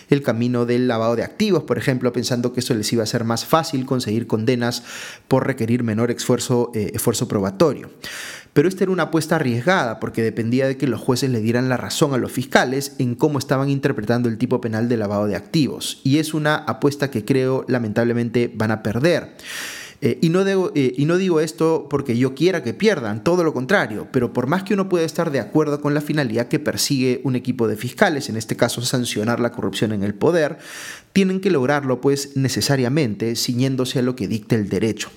el 0.09 0.23
camino 0.23 0.65
del 0.65 0.87
lavado 0.87 1.17
de 1.17 1.23
activos, 1.23 1.63
por 1.63 1.77
ejemplo, 1.77 2.13
pensando 2.13 2.53
que 2.53 2.61
eso 2.61 2.73
les 2.73 2.93
iba 2.93 3.03
a 3.03 3.05
ser 3.05 3.25
más 3.25 3.43
fácil 3.43 3.85
conseguir 3.85 4.27
condenas 4.27 4.83
por 5.27 5.45
requerir 5.45 5.83
menor 5.83 6.09
esfuerzo, 6.09 6.71
eh, 6.73 6.91
esfuerzo 6.93 7.27
probatorio. 7.27 7.89
Pero 8.53 8.67
esta 8.67 8.83
era 8.83 8.91
una 8.91 9.03
apuesta 9.03 9.35
arriesgada 9.35 9.99
porque 9.99 10.21
dependía 10.21 10.67
de 10.67 10.77
que 10.77 10.87
los 10.87 10.99
jueces 10.99 11.29
le 11.29 11.41
dieran 11.41 11.69
la 11.69 11.77
razón 11.77 12.13
a 12.13 12.17
los 12.17 12.31
fiscales 12.31 12.93
en 12.97 13.15
cómo 13.15 13.39
estaban 13.39 13.69
interpretando 13.69 14.29
el 14.29 14.37
tipo 14.37 14.59
penal 14.61 14.89
de 14.89 14.97
lavado 14.97 15.27
de 15.27 15.35
activos. 15.35 16.01
Y 16.03 16.17
es 16.17 16.33
una 16.33 16.55
apuesta 16.55 17.11
que 17.11 17.25
creo 17.25 17.65
lamentablemente 17.67 18.51
van 18.53 18.71
a 18.71 18.83
perder. 18.83 19.35
Eh, 20.01 20.17
y, 20.21 20.29
no 20.29 20.45
eh, 20.47 20.93
y 20.97 21.05
no 21.05 21.17
digo 21.17 21.41
esto 21.41 21.87
porque 21.89 22.17
yo 22.17 22.33
quiera 22.33 22.63
que 22.63 22.73
pierdan, 22.73 23.21
todo 23.21 23.43
lo 23.43 23.53
contrario, 23.53 24.07
pero 24.13 24.31
por 24.31 24.47
más 24.47 24.63
que 24.63 24.73
uno 24.73 24.87
pueda 24.87 25.05
estar 25.05 25.29
de 25.29 25.41
acuerdo 25.41 25.81
con 25.81 25.93
la 25.93 25.99
finalidad 25.99 26.47
que 26.47 26.57
persigue 26.57 27.19
un 27.25 27.35
equipo 27.35 27.67
de 27.67 27.75
fiscales, 27.75 28.29
en 28.29 28.37
este 28.37 28.55
caso 28.55 28.81
sancionar 28.81 29.41
la 29.41 29.51
corrupción 29.51 29.91
en 29.91 30.03
el 30.03 30.13
poder, 30.13 30.57
tienen 31.11 31.41
que 31.41 31.51
lograrlo 31.51 31.99
pues 31.99 32.37
necesariamente 32.37 33.35
ciñéndose 33.35 33.99
a 33.99 34.01
lo 34.01 34.15
que 34.15 34.29
dicta 34.29 34.55
el 34.55 34.69
derecho. 34.69 35.09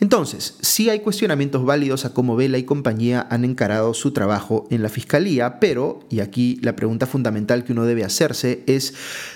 Entonces, 0.00 0.56
sí 0.62 0.88
hay 0.88 1.00
cuestionamientos 1.00 1.64
válidos 1.66 2.06
a 2.06 2.14
cómo 2.14 2.34
Vela 2.34 2.56
y 2.56 2.64
compañía 2.64 3.26
han 3.28 3.44
encarado 3.44 3.92
su 3.92 4.12
trabajo 4.12 4.66
en 4.70 4.82
la 4.82 4.88
Fiscalía, 4.88 5.60
pero, 5.60 6.00
y 6.08 6.20
aquí 6.20 6.58
la 6.62 6.74
pregunta 6.74 7.06
fundamental 7.06 7.64
que 7.64 7.72
uno 7.72 7.84
debe 7.84 8.02
hacerse 8.02 8.64
es 8.66 8.94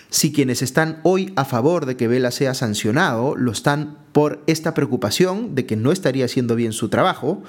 si 0.08 0.32
quienes 0.32 0.62
están 0.62 1.00
hoy 1.02 1.34
a 1.36 1.44
favor 1.44 1.84
de 1.84 1.96
que 1.96 2.08
Vela 2.08 2.30
sea 2.30 2.54
sancionado 2.54 3.36
lo 3.36 3.52
están 3.52 3.98
por 4.12 4.42
esta 4.46 4.72
preocupación 4.72 5.54
de 5.54 5.66
que 5.66 5.76
no 5.76 5.92
estaría 5.92 6.24
haciendo 6.24 6.56
bien 6.56 6.72
su 6.72 6.88
trabajo, 6.88 7.42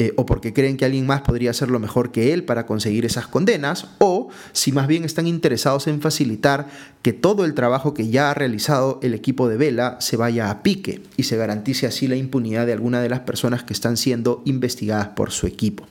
eh, 0.00 0.14
o 0.16 0.24
porque 0.24 0.54
creen 0.54 0.78
que 0.78 0.86
alguien 0.86 1.06
más 1.06 1.20
podría 1.20 1.50
hacerlo 1.50 1.78
mejor 1.78 2.10
que 2.10 2.32
él 2.32 2.42
para 2.44 2.64
conseguir 2.64 3.04
esas 3.04 3.26
condenas, 3.26 3.88
o 3.98 4.30
si 4.52 4.72
más 4.72 4.86
bien 4.86 5.04
están 5.04 5.26
interesados 5.26 5.86
en 5.88 6.00
facilitar 6.00 6.68
que 7.02 7.12
todo 7.12 7.44
el 7.44 7.52
trabajo 7.52 7.92
que 7.92 8.08
ya 8.08 8.30
ha 8.30 8.34
realizado 8.34 8.98
el 9.02 9.12
equipo 9.12 9.46
de 9.46 9.58
Vela 9.58 9.98
se 10.00 10.16
vaya 10.16 10.50
a 10.50 10.62
pique 10.62 11.02
y 11.18 11.24
se 11.24 11.36
garantice 11.36 11.86
así 11.86 12.08
la 12.08 12.16
impunidad 12.16 12.64
de 12.64 12.72
alguna 12.72 13.02
de 13.02 13.10
las 13.10 13.20
personas 13.20 13.62
que 13.62 13.74
están 13.74 13.98
siendo 13.98 14.40
investigadas 14.46 15.08
por 15.08 15.32
su 15.32 15.46
equipo. 15.46 15.86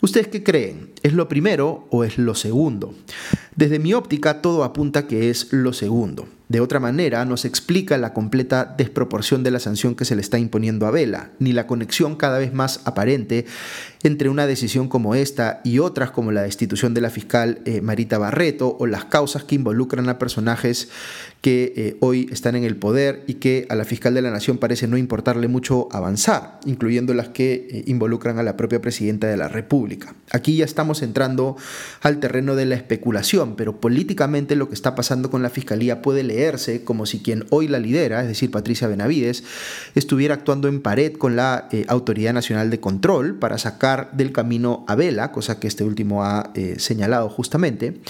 ¿Ustedes 0.00 0.26
qué 0.26 0.42
creen? 0.42 0.90
¿Es 1.04 1.12
lo 1.12 1.28
primero 1.28 1.86
o 1.90 2.02
es 2.02 2.18
lo 2.18 2.34
segundo? 2.34 2.96
Desde 3.54 3.78
mi 3.78 3.94
óptica 3.94 4.42
todo 4.42 4.64
apunta 4.64 5.06
que 5.06 5.30
es 5.30 5.52
lo 5.52 5.72
segundo. 5.72 6.26
De 6.50 6.60
otra 6.60 6.80
manera, 6.80 7.24
no 7.24 7.36
se 7.36 7.46
explica 7.46 7.96
la 7.96 8.12
completa 8.12 8.74
desproporción 8.76 9.44
de 9.44 9.52
la 9.52 9.60
sanción 9.60 9.94
que 9.94 10.04
se 10.04 10.16
le 10.16 10.20
está 10.20 10.36
imponiendo 10.36 10.84
a 10.84 10.90
Vela, 10.90 11.30
ni 11.38 11.52
la 11.52 11.68
conexión 11.68 12.16
cada 12.16 12.40
vez 12.40 12.52
más 12.52 12.80
aparente 12.86 13.46
entre 14.02 14.28
una 14.28 14.48
decisión 14.48 14.88
como 14.88 15.14
esta 15.14 15.60
y 15.62 15.78
otras 15.78 16.10
como 16.10 16.32
la 16.32 16.42
destitución 16.42 16.92
de 16.92 17.02
la 17.02 17.10
fiscal 17.10 17.60
eh, 17.66 17.82
Marita 17.82 18.18
Barreto 18.18 18.76
o 18.80 18.86
las 18.88 19.04
causas 19.04 19.44
que 19.44 19.54
involucran 19.54 20.08
a 20.08 20.18
personajes 20.18 20.88
que 21.40 21.72
eh, 21.76 21.96
hoy 22.00 22.28
están 22.32 22.56
en 22.56 22.64
el 22.64 22.76
poder 22.76 23.22
y 23.26 23.34
que 23.34 23.66
a 23.70 23.74
la 23.74 23.84
fiscal 23.84 24.12
de 24.14 24.22
la 24.22 24.30
nación 24.30 24.58
parece 24.58 24.88
no 24.88 24.98
importarle 24.98 25.48
mucho 25.48 25.88
avanzar, 25.92 26.58
incluyendo 26.66 27.14
las 27.14 27.28
que 27.28 27.68
eh, 27.70 27.84
involucran 27.86 28.38
a 28.38 28.42
la 28.42 28.56
propia 28.56 28.80
presidenta 28.80 29.26
de 29.26 29.36
la 29.36 29.48
República. 29.48 30.14
Aquí 30.32 30.56
ya 30.56 30.64
estamos 30.64 31.02
entrando 31.02 31.56
al 32.02 32.20
terreno 32.20 32.56
de 32.56 32.66
la 32.66 32.74
especulación, 32.74 33.54
pero 33.56 33.80
políticamente 33.80 34.56
lo 34.56 34.68
que 34.68 34.74
está 34.74 34.94
pasando 34.94 35.30
con 35.30 35.42
la 35.42 35.50
fiscalía 35.50 36.02
puede 36.02 36.24
como 36.84 37.06
si 37.06 37.20
quien 37.20 37.46
hoy 37.50 37.68
la 37.68 37.78
lidera, 37.78 38.22
es 38.22 38.28
decir, 38.28 38.50
Patricia 38.50 38.88
Benavides, 38.88 39.44
estuviera 39.94 40.34
actuando 40.34 40.68
en 40.68 40.80
pared 40.80 41.12
con 41.12 41.36
la 41.36 41.68
Autoridad 41.88 42.32
Nacional 42.32 42.70
de 42.70 42.80
Control 42.80 43.38
para 43.38 43.58
sacar 43.58 44.10
del 44.12 44.32
camino 44.32 44.84
a 44.88 44.94
Vela, 44.94 45.32
cosa 45.32 45.60
que 45.60 45.68
este 45.68 45.84
último 45.84 46.24
ha 46.24 46.50
eh, 46.54 46.76
señalado 46.78 47.28
justamente, 47.28 48.00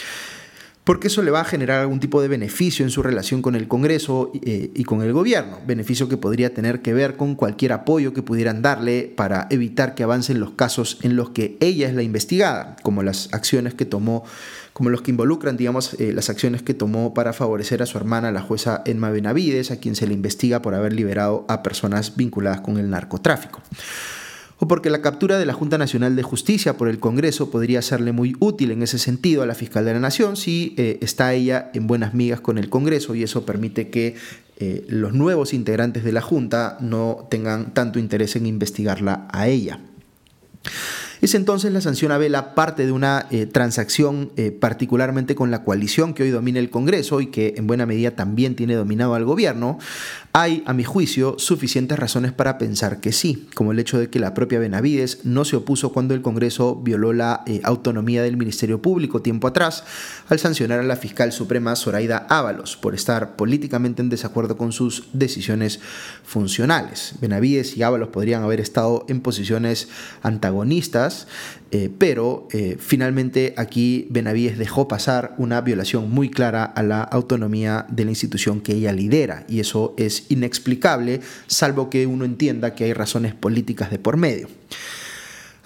porque 0.84 1.08
eso 1.08 1.22
le 1.22 1.30
va 1.30 1.40
a 1.40 1.44
generar 1.44 1.80
algún 1.80 2.00
tipo 2.00 2.22
de 2.22 2.28
beneficio 2.28 2.84
en 2.84 2.90
su 2.90 3.02
relación 3.02 3.42
con 3.42 3.54
el 3.54 3.68
Congreso 3.68 4.32
eh, 4.42 4.70
y 4.74 4.84
con 4.84 5.02
el 5.02 5.12
gobierno, 5.12 5.58
beneficio 5.66 6.08
que 6.08 6.16
podría 6.16 6.54
tener 6.54 6.80
que 6.80 6.94
ver 6.94 7.16
con 7.16 7.34
cualquier 7.34 7.72
apoyo 7.72 8.14
que 8.14 8.22
pudieran 8.22 8.62
darle 8.62 9.12
para 9.14 9.46
evitar 9.50 9.94
que 9.94 10.02
avancen 10.02 10.40
los 10.40 10.52
casos 10.52 10.98
en 11.02 11.16
los 11.16 11.30
que 11.30 11.56
ella 11.60 11.88
es 11.88 11.94
la 11.94 12.02
investigada, 12.02 12.76
como 12.82 13.02
las 13.02 13.32
acciones 13.32 13.74
que 13.74 13.84
tomó 13.84 14.24
como 14.72 14.88
los 14.88 15.02
que 15.02 15.10
involucran, 15.10 15.58
digamos, 15.58 15.94
eh, 16.00 16.12
las 16.14 16.30
acciones 16.30 16.62
que 16.62 16.72
tomó 16.72 17.12
para 17.12 17.34
favorecer 17.34 17.82
a 17.82 17.86
su 17.86 17.98
hermana, 17.98 18.32
la 18.32 18.40
jueza 18.40 18.82
Emma 18.86 19.10
Benavides, 19.10 19.70
a 19.72 19.76
quien 19.76 19.94
se 19.94 20.06
le 20.06 20.14
investiga 20.14 20.62
por 20.62 20.74
haber 20.74 20.94
liberado 20.94 21.44
a 21.48 21.62
personas 21.62 22.16
vinculadas 22.16 22.62
con 22.62 22.78
el 22.78 22.88
narcotráfico 22.88 23.60
o 24.60 24.68
porque 24.68 24.90
la 24.90 25.00
captura 25.00 25.38
de 25.38 25.46
la 25.46 25.54
Junta 25.54 25.78
Nacional 25.78 26.14
de 26.14 26.22
Justicia 26.22 26.76
por 26.76 26.88
el 26.88 27.00
Congreso 27.00 27.50
podría 27.50 27.80
serle 27.80 28.12
muy 28.12 28.36
útil 28.40 28.70
en 28.70 28.82
ese 28.82 28.98
sentido 28.98 29.42
a 29.42 29.46
la 29.46 29.54
fiscal 29.54 29.86
de 29.86 29.94
la 29.94 30.00
Nación 30.00 30.36
si 30.36 30.74
eh, 30.76 30.98
está 31.00 31.32
ella 31.32 31.70
en 31.72 31.86
buenas 31.86 32.12
migas 32.12 32.40
con 32.40 32.58
el 32.58 32.68
Congreso 32.68 33.14
y 33.14 33.22
eso 33.22 33.46
permite 33.46 33.88
que 33.88 34.16
eh, 34.58 34.84
los 34.88 35.14
nuevos 35.14 35.54
integrantes 35.54 36.04
de 36.04 36.12
la 36.12 36.20
Junta 36.20 36.76
no 36.80 37.26
tengan 37.30 37.72
tanto 37.72 37.98
interés 37.98 38.36
en 38.36 38.44
investigarla 38.44 39.26
a 39.32 39.48
ella. 39.48 39.80
Es 41.20 41.34
entonces 41.34 41.70
la 41.70 41.82
sanción 41.82 42.12
a 42.12 42.18
Vela 42.18 42.54
parte 42.54 42.86
de 42.86 42.92
una 42.92 43.26
eh, 43.30 43.44
transacción 43.44 44.32
eh, 44.36 44.52
particularmente 44.52 45.34
con 45.34 45.50
la 45.50 45.64
coalición 45.64 46.14
que 46.14 46.22
hoy 46.22 46.30
domina 46.30 46.58
el 46.58 46.70
Congreso 46.70 47.20
y 47.20 47.26
que 47.26 47.54
en 47.58 47.66
buena 47.66 47.84
medida 47.84 48.12
también 48.12 48.56
tiene 48.56 48.74
dominado 48.74 49.14
al 49.14 49.26
gobierno. 49.26 49.78
Hay, 50.32 50.62
a 50.64 50.72
mi 50.72 50.82
juicio, 50.82 51.38
suficientes 51.38 51.98
razones 51.98 52.32
para 52.32 52.56
pensar 52.56 53.00
que 53.00 53.12
sí, 53.12 53.48
como 53.54 53.72
el 53.72 53.78
hecho 53.78 53.98
de 53.98 54.08
que 54.08 54.18
la 54.18 54.32
propia 54.32 54.60
Benavides 54.60 55.24
no 55.24 55.44
se 55.44 55.56
opuso 55.56 55.92
cuando 55.92 56.14
el 56.14 56.22
Congreso 56.22 56.76
violó 56.76 57.12
la 57.12 57.42
eh, 57.46 57.60
autonomía 57.64 58.22
del 58.22 58.38
Ministerio 58.38 58.80
Público 58.80 59.20
tiempo 59.20 59.48
atrás 59.48 59.84
al 60.28 60.38
sancionar 60.38 60.80
a 60.80 60.84
la 60.84 60.96
fiscal 60.96 61.32
suprema 61.32 61.76
Zoraida 61.76 62.26
Ábalos 62.30 62.78
por 62.78 62.94
estar 62.94 63.36
políticamente 63.36 64.00
en 64.00 64.08
desacuerdo 64.08 64.56
con 64.56 64.72
sus 64.72 65.08
decisiones 65.12 65.80
funcionales. 66.24 67.16
Benavides 67.20 67.76
y 67.76 67.82
Ábalos 67.82 68.08
podrían 68.08 68.42
haber 68.42 68.60
estado 68.60 69.04
en 69.08 69.20
posiciones 69.20 69.88
antagonistas 70.22 71.09
eh, 71.70 71.90
pero 71.96 72.48
eh, 72.52 72.76
finalmente 72.78 73.54
aquí 73.56 74.06
Benavides 74.10 74.58
dejó 74.58 74.88
pasar 74.88 75.34
una 75.38 75.60
violación 75.60 76.10
muy 76.10 76.30
clara 76.30 76.64
a 76.64 76.82
la 76.82 77.02
autonomía 77.02 77.86
de 77.88 78.04
la 78.04 78.10
institución 78.10 78.60
que 78.60 78.72
ella 78.72 78.92
lidera, 78.92 79.44
y 79.48 79.60
eso 79.60 79.94
es 79.96 80.26
inexplicable, 80.30 81.20
salvo 81.46 81.90
que 81.90 82.06
uno 82.06 82.24
entienda 82.24 82.74
que 82.74 82.84
hay 82.84 82.92
razones 82.92 83.34
políticas 83.34 83.90
de 83.90 83.98
por 83.98 84.16
medio. 84.16 84.48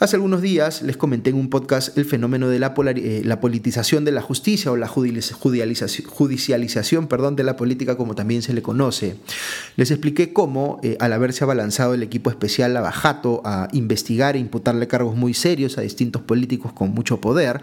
Hace 0.00 0.16
algunos 0.16 0.42
días 0.42 0.82
les 0.82 0.96
comenté 0.96 1.30
en 1.30 1.36
un 1.36 1.48
podcast 1.48 1.96
el 1.96 2.04
fenómeno 2.04 2.48
de 2.48 2.58
la, 2.58 2.74
eh, 2.96 3.22
la 3.24 3.38
politización 3.38 4.04
de 4.04 4.10
la 4.10 4.22
justicia 4.22 4.72
o 4.72 4.76
la 4.76 4.88
judicialización 4.88 7.06
perdón, 7.06 7.36
de 7.36 7.44
la 7.44 7.56
política 7.56 7.96
como 7.96 8.16
también 8.16 8.42
se 8.42 8.54
le 8.54 8.60
conoce. 8.60 9.14
Les 9.76 9.92
expliqué 9.92 10.32
cómo, 10.32 10.80
eh, 10.82 10.96
al 10.98 11.12
haberse 11.12 11.44
abalanzado 11.44 11.94
el 11.94 12.02
equipo 12.02 12.28
especial 12.28 12.74
Lavajato 12.74 13.40
a 13.44 13.68
investigar 13.70 14.34
e 14.34 14.40
imputarle 14.40 14.88
cargos 14.88 15.14
muy 15.14 15.32
serios 15.32 15.78
a 15.78 15.82
distintos 15.82 16.22
políticos 16.22 16.72
con 16.72 16.90
mucho 16.90 17.20
poder, 17.20 17.60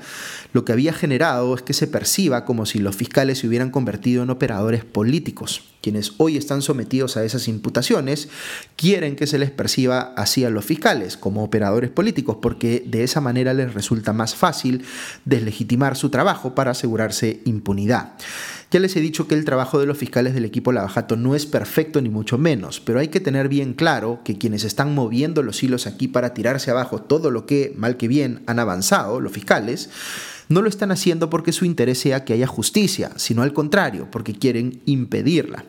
lo 0.53 0.63
que 0.63 0.71
había 0.71 0.93
generado 0.93 1.53
es 1.53 1.63
que 1.63 1.73
se 1.73 1.87
perciba 1.87 2.45
como 2.45 2.65
si 2.65 2.79
los 2.79 2.95
fiscales 2.95 3.39
se 3.39 3.47
hubieran 3.47 3.71
convertido 3.71 4.23
en 4.23 4.29
operadores 4.29 4.85
políticos 4.85 5.63
quienes 5.81 6.13
hoy 6.17 6.37
están 6.37 6.61
sometidos 6.61 7.17
a 7.17 7.25
esas 7.25 7.47
imputaciones, 7.47 8.29
quieren 8.75 9.15
que 9.15 9.27
se 9.27 9.39
les 9.39 9.49
perciba 9.49 10.13
así 10.15 10.45
a 10.45 10.49
los 10.49 10.63
fiscales, 10.63 11.17
como 11.17 11.43
operadores 11.43 11.89
políticos, 11.89 12.20
porque 12.23 12.83
de 12.85 13.03
esa 13.03 13.21
manera 13.21 13.53
les 13.53 13.73
resulta 13.73 14.13
más 14.13 14.35
fácil 14.35 14.83
deslegitimar 15.25 15.95
su 15.95 16.09
trabajo 16.09 16.55
para 16.55 16.71
asegurarse 16.71 17.41
impunidad. 17.45 18.13
Ya 18.71 18.79
les 18.79 18.95
he 18.95 19.01
dicho 19.01 19.27
que 19.27 19.35
el 19.35 19.43
trabajo 19.43 19.79
de 19.79 19.85
los 19.85 19.97
fiscales 19.97 20.33
del 20.33 20.45
equipo 20.45 20.71
Lavajato 20.71 21.17
no 21.17 21.35
es 21.35 21.45
perfecto 21.45 21.99
ni 22.01 22.07
mucho 22.07 22.37
menos, 22.37 22.79
pero 22.79 22.99
hay 22.99 23.09
que 23.09 23.19
tener 23.19 23.49
bien 23.49 23.73
claro 23.73 24.21
que 24.23 24.37
quienes 24.37 24.63
están 24.63 24.95
moviendo 24.95 25.43
los 25.43 25.61
hilos 25.61 25.87
aquí 25.87 26.07
para 26.07 26.33
tirarse 26.33 26.71
abajo 26.71 27.01
todo 27.01 27.31
lo 27.31 27.45
que, 27.45 27.73
mal 27.75 27.97
que 27.97 28.07
bien, 28.07 28.43
han 28.47 28.59
avanzado, 28.59 29.19
los 29.19 29.33
fiscales, 29.33 29.89
no 30.51 30.61
lo 30.61 30.69
están 30.69 30.91
haciendo 30.91 31.29
porque 31.29 31.51
su 31.51 31.65
interés 31.65 31.99
sea 31.99 32.25
que 32.25 32.33
haya 32.33 32.47
justicia, 32.47 33.11
sino 33.15 33.41
al 33.41 33.53
contrario, 33.53 34.09
porque 34.11 34.33
quieren 34.33 34.81
impedirla. 34.85 35.65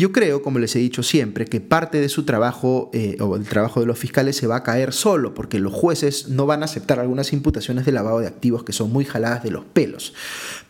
Yo 0.00 0.12
creo, 0.12 0.40
como 0.42 0.58
les 0.58 0.74
he 0.76 0.78
dicho 0.78 1.02
siempre, 1.02 1.44
que 1.44 1.60
parte 1.60 2.00
de 2.00 2.08
su 2.08 2.24
trabajo 2.24 2.90
eh, 2.94 3.18
o 3.20 3.36
el 3.36 3.44
trabajo 3.44 3.80
de 3.80 3.86
los 3.86 3.98
fiscales 3.98 4.34
se 4.34 4.46
va 4.46 4.56
a 4.56 4.62
caer 4.62 4.94
solo, 4.94 5.34
porque 5.34 5.58
los 5.58 5.74
jueces 5.74 6.28
no 6.28 6.46
van 6.46 6.62
a 6.62 6.64
aceptar 6.64 7.00
algunas 7.00 7.34
imputaciones 7.34 7.84
de 7.84 7.92
lavado 7.92 8.20
de 8.20 8.26
activos 8.26 8.64
que 8.64 8.72
son 8.72 8.90
muy 8.90 9.04
jaladas 9.04 9.42
de 9.42 9.50
los 9.50 9.66
pelos. 9.66 10.14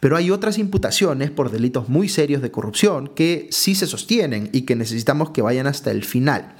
Pero 0.01 0.17
hay 0.17 0.33
otras 0.33 0.59
imputaciones 0.59 1.31
por 1.31 1.53
delitos 1.53 1.89
muy 1.89 2.09
serios 2.09 2.43
de 2.43 2.51
corrupción 2.51 3.09
que 3.15 3.47
sí 3.53 3.77
se 3.77 3.87
sostienen 3.87 4.49
y 4.53 4.63
que 4.63 4.75
necesitamos 4.75 5.31
que 5.31 5.43
vayan 5.43 5.69
hasta 5.69 5.93
el 5.93 6.03
final. 6.03 6.57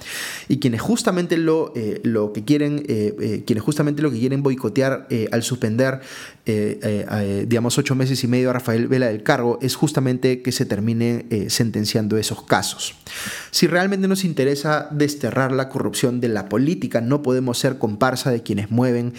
Y 0.47 0.59
quienes 0.59 0.79
justamente 0.79 1.35
lo, 1.37 1.73
eh, 1.75 2.01
que 2.33 2.45
quieren, 2.45 2.85
eh, 2.87 3.43
quienes 3.45 3.65
justamente 3.65 4.01
lo 4.01 4.11
que 4.11 4.19
quieren 4.19 4.43
boicotear 4.43 5.09
al 5.31 5.43
suspender, 5.43 5.99
digamos, 7.47 7.77
ocho 7.77 7.95
meses 7.95 8.23
y 8.23 8.27
medio 8.27 8.49
a 8.49 8.53
Rafael 8.53 8.87
Vela 8.87 9.07
del 9.07 9.23
cargo 9.23 9.59
es 9.61 9.75
justamente 9.75 10.41
que 10.41 10.51
se 10.51 10.65
termine 10.65 11.25
sentenciando 11.49 12.17
esos 12.17 12.43
casos. 12.43 12.95
Si 13.51 13.67
realmente 13.67 14.07
nos 14.07 14.23
interesa 14.23 14.87
desterrar 14.91 15.51
la 15.51 15.69
corrupción 15.69 16.21
de 16.21 16.29
la 16.29 16.49
política, 16.49 17.01
no 17.01 17.21
podemos 17.21 17.57
ser 17.57 17.77
comparsa 17.77 18.31
de 18.31 18.43
quienes 18.43 18.71
mueven 18.71 19.13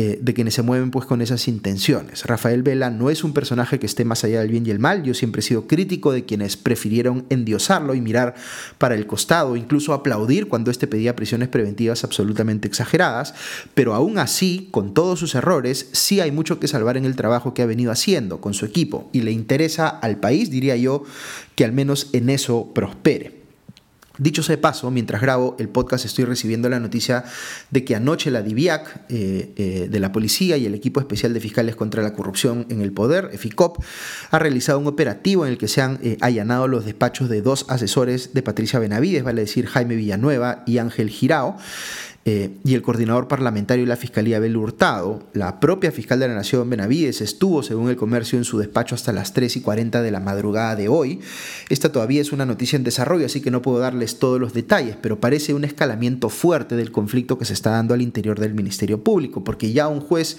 eh, 0.00 0.16
de 0.22 0.32
quienes 0.32 0.54
se 0.54 0.62
mueven 0.62 0.92
pues 0.92 1.06
con 1.06 1.22
esas 1.22 1.48
intenciones. 1.48 2.24
Rafael 2.24 2.62
Vela 2.62 2.88
no 2.88 3.10
es 3.10 3.24
un 3.24 3.32
personaje 3.32 3.80
que 3.80 3.86
esté 3.86 4.04
más 4.04 4.22
allá 4.22 4.38
del 4.38 4.52
bien 4.52 4.64
y 4.64 4.70
el 4.70 4.78
mal, 4.78 5.02
yo 5.02 5.12
siempre 5.12 5.40
he 5.40 5.42
sido 5.42 5.66
crítico 5.66 6.12
de 6.12 6.24
quienes 6.24 6.56
prefirieron 6.56 7.26
endiosarlo 7.30 7.96
y 7.96 8.00
mirar 8.00 8.36
para 8.78 8.94
el 8.94 9.08
costado, 9.08 9.56
incluso 9.56 9.92
aplaudir 9.92 10.46
cuando 10.46 10.70
éste 10.70 10.86
pedía 10.86 11.16
prisiones 11.16 11.48
preventivas 11.48 12.04
absolutamente 12.04 12.68
exageradas, 12.68 13.34
pero 13.74 13.92
aún 13.92 14.18
así, 14.18 14.68
con 14.70 14.94
todos 14.94 15.18
sus 15.18 15.34
errores, 15.34 15.88
sí 15.90 16.20
hay 16.20 16.30
mucho 16.30 16.60
que 16.60 16.68
salvar 16.68 16.96
en 16.96 17.04
el 17.04 17.16
trabajo 17.16 17.52
que 17.52 17.62
ha 17.62 17.66
venido 17.66 17.90
haciendo 17.90 18.40
con 18.40 18.54
su 18.54 18.66
equipo 18.66 19.10
y 19.12 19.22
le 19.22 19.32
interesa 19.32 19.88
al 19.88 20.20
país, 20.20 20.48
diría 20.48 20.76
yo, 20.76 21.02
que 21.56 21.64
al 21.64 21.72
menos 21.72 22.10
en 22.12 22.30
eso 22.30 22.72
prospere. 22.72 23.37
Dicho 24.18 24.42
sea 24.42 24.56
de 24.56 24.62
paso, 24.62 24.90
mientras 24.90 25.22
grabo 25.22 25.54
el 25.60 25.68
podcast 25.68 26.04
estoy 26.04 26.24
recibiendo 26.24 26.68
la 26.68 26.80
noticia 26.80 27.24
de 27.70 27.84
que 27.84 27.94
anoche 27.94 28.32
la 28.32 28.42
DIVIAC 28.42 29.04
eh, 29.08 29.52
eh, 29.56 29.88
de 29.88 30.00
la 30.00 30.10
policía 30.10 30.56
y 30.56 30.66
el 30.66 30.74
equipo 30.74 30.98
especial 30.98 31.32
de 31.32 31.40
fiscales 31.40 31.76
contra 31.76 32.02
la 32.02 32.12
corrupción 32.12 32.66
en 32.68 32.80
el 32.80 32.92
poder, 32.92 33.30
EFICOP, 33.32 33.78
ha 34.32 34.38
realizado 34.40 34.80
un 34.80 34.88
operativo 34.88 35.46
en 35.46 35.52
el 35.52 35.58
que 35.58 35.68
se 35.68 35.82
han 35.82 36.00
eh, 36.02 36.16
allanado 36.20 36.66
los 36.66 36.84
despachos 36.84 37.28
de 37.28 37.42
dos 37.42 37.64
asesores 37.68 38.34
de 38.34 38.42
Patricia 38.42 38.80
Benavides, 38.80 39.22
vale 39.22 39.42
decir 39.42 39.66
Jaime 39.66 39.94
Villanueva 39.94 40.64
y 40.66 40.78
Ángel 40.78 41.10
Girao, 41.10 41.56
y 42.64 42.74
el 42.74 42.82
coordinador 42.82 43.26
parlamentario 43.26 43.84
de 43.84 43.88
la 43.88 43.96
Fiscalía 43.96 44.36
Abel 44.36 44.56
Hurtado, 44.56 45.28
la 45.32 45.60
propia 45.60 45.90
fiscal 45.90 46.20
de 46.20 46.28
la 46.28 46.34
Nación 46.34 46.68
Benavides 46.68 47.22
estuvo, 47.22 47.62
según 47.62 47.88
el 47.88 47.96
comercio, 47.96 48.38
en 48.38 48.44
su 48.44 48.58
despacho 48.58 48.94
hasta 48.94 49.12
las 49.12 49.32
3 49.32 49.56
y 49.56 49.60
40 49.62 50.02
de 50.02 50.10
la 50.10 50.20
madrugada 50.20 50.76
de 50.76 50.88
hoy. 50.88 51.20
Esta 51.70 51.90
todavía 51.90 52.20
es 52.20 52.32
una 52.32 52.44
noticia 52.44 52.76
en 52.76 52.84
desarrollo, 52.84 53.24
así 53.24 53.40
que 53.40 53.50
no 53.50 53.62
puedo 53.62 53.78
darles 53.78 54.18
todos 54.18 54.38
los 54.38 54.52
detalles, 54.52 54.96
pero 55.00 55.20
parece 55.20 55.54
un 55.54 55.64
escalamiento 55.64 56.28
fuerte 56.28 56.76
del 56.76 56.92
conflicto 56.92 57.38
que 57.38 57.46
se 57.46 57.54
está 57.54 57.70
dando 57.70 57.94
al 57.94 58.02
interior 58.02 58.38
del 58.38 58.52
Ministerio 58.52 59.02
Público, 59.02 59.42
porque 59.42 59.72
ya 59.72 59.88
un 59.88 60.00
juez 60.00 60.36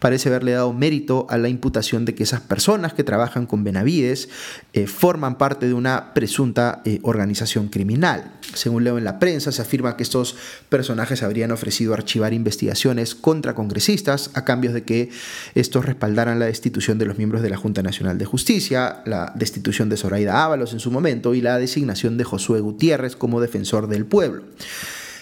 parece 0.00 0.30
haberle 0.30 0.52
dado 0.52 0.72
mérito 0.72 1.26
a 1.30 1.38
la 1.38 1.48
imputación 1.48 2.04
de 2.04 2.14
que 2.14 2.24
esas 2.24 2.40
personas 2.40 2.94
que 2.94 3.04
trabajan 3.04 3.46
con 3.46 3.62
Benavides 3.62 4.28
eh, 4.72 4.86
forman 4.86 5.38
parte 5.38 5.68
de 5.68 5.74
una 5.74 6.12
presunta 6.14 6.82
eh, 6.84 6.98
organización 7.02 7.68
criminal. 7.68 8.32
Según 8.54 8.82
leo 8.82 8.98
en 8.98 9.04
la 9.04 9.18
prensa, 9.20 9.52
se 9.52 9.62
afirma 9.62 9.96
que 9.96 10.02
estos 10.02 10.34
personajes 10.68 11.22
habrían 11.22 11.52
ofrecido 11.52 11.94
archivar 11.94 12.32
investigaciones 12.32 13.14
contra 13.14 13.54
congresistas 13.54 14.30
a 14.34 14.44
cambio 14.44 14.72
de 14.72 14.82
que 14.82 15.10
estos 15.54 15.84
respaldaran 15.84 16.38
la 16.38 16.46
destitución 16.46 16.98
de 16.98 17.04
los 17.04 17.18
miembros 17.18 17.42
de 17.42 17.50
la 17.50 17.58
Junta 17.58 17.82
Nacional 17.82 18.18
de 18.18 18.24
Justicia, 18.24 19.02
la 19.04 19.32
destitución 19.36 19.90
de 19.90 19.98
Zoraida 19.98 20.42
Ábalos 20.42 20.72
en 20.72 20.80
su 20.80 20.90
momento 20.90 21.34
y 21.34 21.42
la 21.42 21.58
designación 21.58 22.16
de 22.16 22.24
Josué 22.24 22.60
Gutiérrez 22.60 23.16
como 23.16 23.40
defensor 23.40 23.86
del 23.86 24.06
pueblo. 24.06 24.44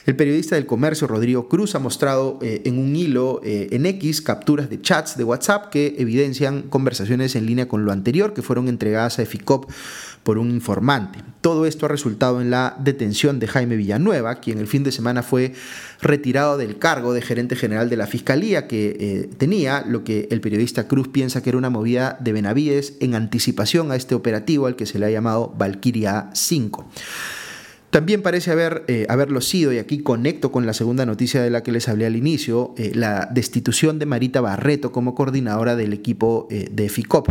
El 0.09 0.17
periodista 0.17 0.55
del 0.55 0.65
comercio 0.65 1.07
Rodrigo 1.07 1.51
Cruz 1.51 1.75
ha 1.75 1.79
mostrado 1.79 2.39
eh, 2.41 2.63
en 2.65 2.79
un 2.79 2.97
hilo 2.97 3.43
eh, 3.45 3.69
en 3.73 3.85
X 3.85 4.23
capturas 4.23 4.71
de 4.71 4.81
chats 4.81 5.19
de 5.19 5.25
WhatsApp 5.25 5.69
que 5.69 5.97
evidencian 5.99 6.63
conversaciones 6.63 7.37
en 7.37 7.45
línea 7.45 7.69
con 7.69 7.85
lo 7.85 7.93
anterior 7.93 8.33
que 8.33 8.41
fueron 8.41 8.69
entregadas 8.69 9.19
a 9.19 9.23
EFICOP 9.25 9.71
por 10.23 10.39
un 10.39 10.51
informante. 10.51 11.19
Todo 11.43 11.67
esto 11.67 11.85
ha 11.85 11.91
resultado 11.91 12.41
en 12.41 12.49
la 12.49 12.75
detención 12.79 13.39
de 13.39 13.49
Jaime 13.49 13.77
Villanueva, 13.77 14.37
quien 14.37 14.57
el 14.57 14.67
fin 14.67 14.83
de 14.83 14.93
semana 14.93 15.23
fue 15.23 15.53
retirado 16.01 16.57
del 16.57 16.79
cargo 16.79 17.13
de 17.13 17.21
gerente 17.21 17.55
general 17.55 17.91
de 17.91 17.99
la 17.99 18.07
Fiscalía 18.07 18.67
que 18.67 18.97
eh, 18.99 19.31
tenía, 19.37 19.85
lo 19.87 20.05
que 20.05 20.27
el 20.31 20.41
periodista 20.41 20.89
Cruz 20.89 21.09
piensa 21.09 21.43
que 21.43 21.51
era 21.51 21.59
una 21.59 21.69
movida 21.69 22.17
de 22.19 22.33
Benavides 22.33 22.95
en 23.01 23.15
anticipación 23.15 23.93
a 23.93 23.97
este 23.97 24.15
operativo 24.15 24.69
al 24.69 24.75
que 24.75 24.87
se 24.87 24.99
le 24.99 25.05
ha 25.05 25.11
llamado 25.11 25.53
Valkyria 25.59 26.31
5. 26.33 26.89
También 27.91 28.21
parece 28.21 28.51
haber, 28.51 28.85
eh, 28.87 29.07
haberlo 29.09 29.41
sido, 29.41 29.73
y 29.73 29.79
aquí 29.79 30.01
conecto 30.01 30.53
con 30.53 30.67
la 30.67 30.75
segunda 30.75 31.07
noticia 31.07 31.41
de 31.43 31.49
la 31.49 31.63
que 31.63 31.73
les 31.73 31.89
hablé 31.89 32.05
al 32.05 32.17
inicio, 32.17 32.75
eh, 32.77 32.93
la 32.95 33.31
destitución 33.33 33.99
de 33.99 34.05
Marita 34.05 34.43
Barreto 34.43 34.93
como 34.93 35.15
coordinadora 35.15 35.75
del 35.75 35.95
equipo 35.95 36.49
eh, 36.51 36.69
de 36.71 36.91
FICOP. 36.91 37.31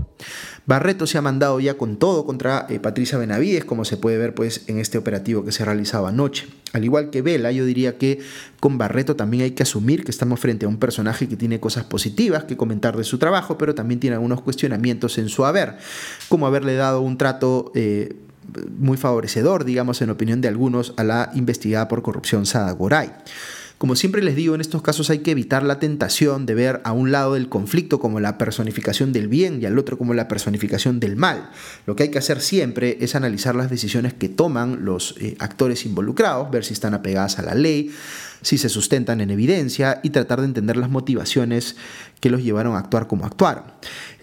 Barreto 0.65 1.05
se 1.05 1.19
ha 1.19 1.21
mandado 1.21 1.59
ya 1.59 1.75
con 1.75 1.97
todo 1.97 2.25
contra 2.25 2.67
Patricia 2.81 3.19
Benavides, 3.19 3.65
como 3.65 3.85
se 3.85 3.97
puede 3.97 4.17
ver 4.17 4.33
pues, 4.33 4.63
en 4.67 4.79
este 4.79 4.97
operativo 4.97 5.45
que 5.45 5.51
se 5.51 5.61
ha 5.61 5.67
realizado 5.67 6.07
anoche. 6.07 6.47
Al 6.73 6.83
igual 6.83 7.11
que 7.11 7.21
Vela, 7.21 7.51
yo 7.51 7.63
diría 7.63 7.97
que 7.99 8.19
con 8.59 8.79
Barreto 8.79 9.15
también 9.15 9.43
hay 9.43 9.51
que 9.51 9.63
asumir 9.63 10.03
que 10.03 10.11
estamos 10.11 10.39
frente 10.39 10.65
a 10.65 10.69
un 10.69 10.77
personaje 10.77 11.29
que 11.29 11.37
tiene 11.37 11.59
cosas 11.59 11.83
positivas 11.85 12.45
que 12.45 12.57
comentar 12.57 12.97
de 12.97 13.03
su 13.03 13.19
trabajo, 13.19 13.57
pero 13.59 13.75
también 13.75 13.99
tiene 13.99 14.15
algunos 14.15 14.41
cuestionamientos 14.41 15.19
en 15.19 15.29
su 15.29 15.45
haber, 15.45 15.77
como 16.27 16.47
haberle 16.47 16.73
dado 16.73 17.01
un 17.01 17.17
trato 17.17 17.71
muy 18.77 18.97
favorecedor, 18.97 19.65
digamos, 19.65 20.01
en 20.01 20.09
opinión 20.09 20.41
de 20.41 20.47
algunos, 20.47 20.93
a 20.97 21.03
la 21.03 21.31
investigada 21.33 21.87
por 21.87 22.01
corrupción 22.01 22.45
Sada 22.45 22.71
Goray. 22.71 23.11
Como 23.77 23.95
siempre 23.95 24.23
les 24.23 24.35
digo, 24.35 24.55
en 24.55 24.61
estos 24.61 24.81
casos 24.81 25.11
hay 25.11 25.19
que 25.19 25.29
evitar 25.29 25.61
la 25.61 25.77
tentación 25.77 26.47
de 26.47 26.55
ver 26.55 26.81
a 26.83 26.93
un 26.93 27.11
lado 27.11 27.35
del 27.35 27.47
conflicto 27.47 27.99
como 27.99 28.19
la 28.19 28.39
personificación 28.39 29.13
del 29.13 29.27
bien 29.27 29.61
y 29.61 29.67
al 29.67 29.77
otro 29.77 29.99
como 29.99 30.15
la 30.15 30.27
personificación 30.27 30.99
del 30.99 31.15
mal. 31.15 31.51
Lo 31.85 31.95
que 31.95 32.03
hay 32.03 32.09
que 32.09 32.17
hacer 32.17 32.41
siempre 32.41 32.97
es 33.01 33.13
analizar 33.13 33.53
las 33.53 33.69
decisiones 33.69 34.15
que 34.15 34.29
toman 34.29 34.83
los 34.83 35.13
eh, 35.19 35.35
actores 35.37 35.85
involucrados, 35.85 36.49
ver 36.49 36.65
si 36.65 36.73
están 36.73 36.95
apegadas 36.95 37.37
a 37.37 37.43
la 37.43 37.53
ley, 37.53 37.91
si 38.41 38.57
se 38.57 38.69
sustentan 38.69 39.21
en 39.21 39.31
evidencia 39.31 39.99
y 40.03 40.11
tratar 40.11 40.39
de 40.39 40.45
entender 40.45 40.77
las 40.77 40.89
motivaciones 40.89 41.75
que 42.19 42.29
los 42.29 42.43
llevaron 42.43 42.75
a 42.75 42.79
actuar 42.79 43.07
como 43.07 43.25
actuaron. 43.25 43.63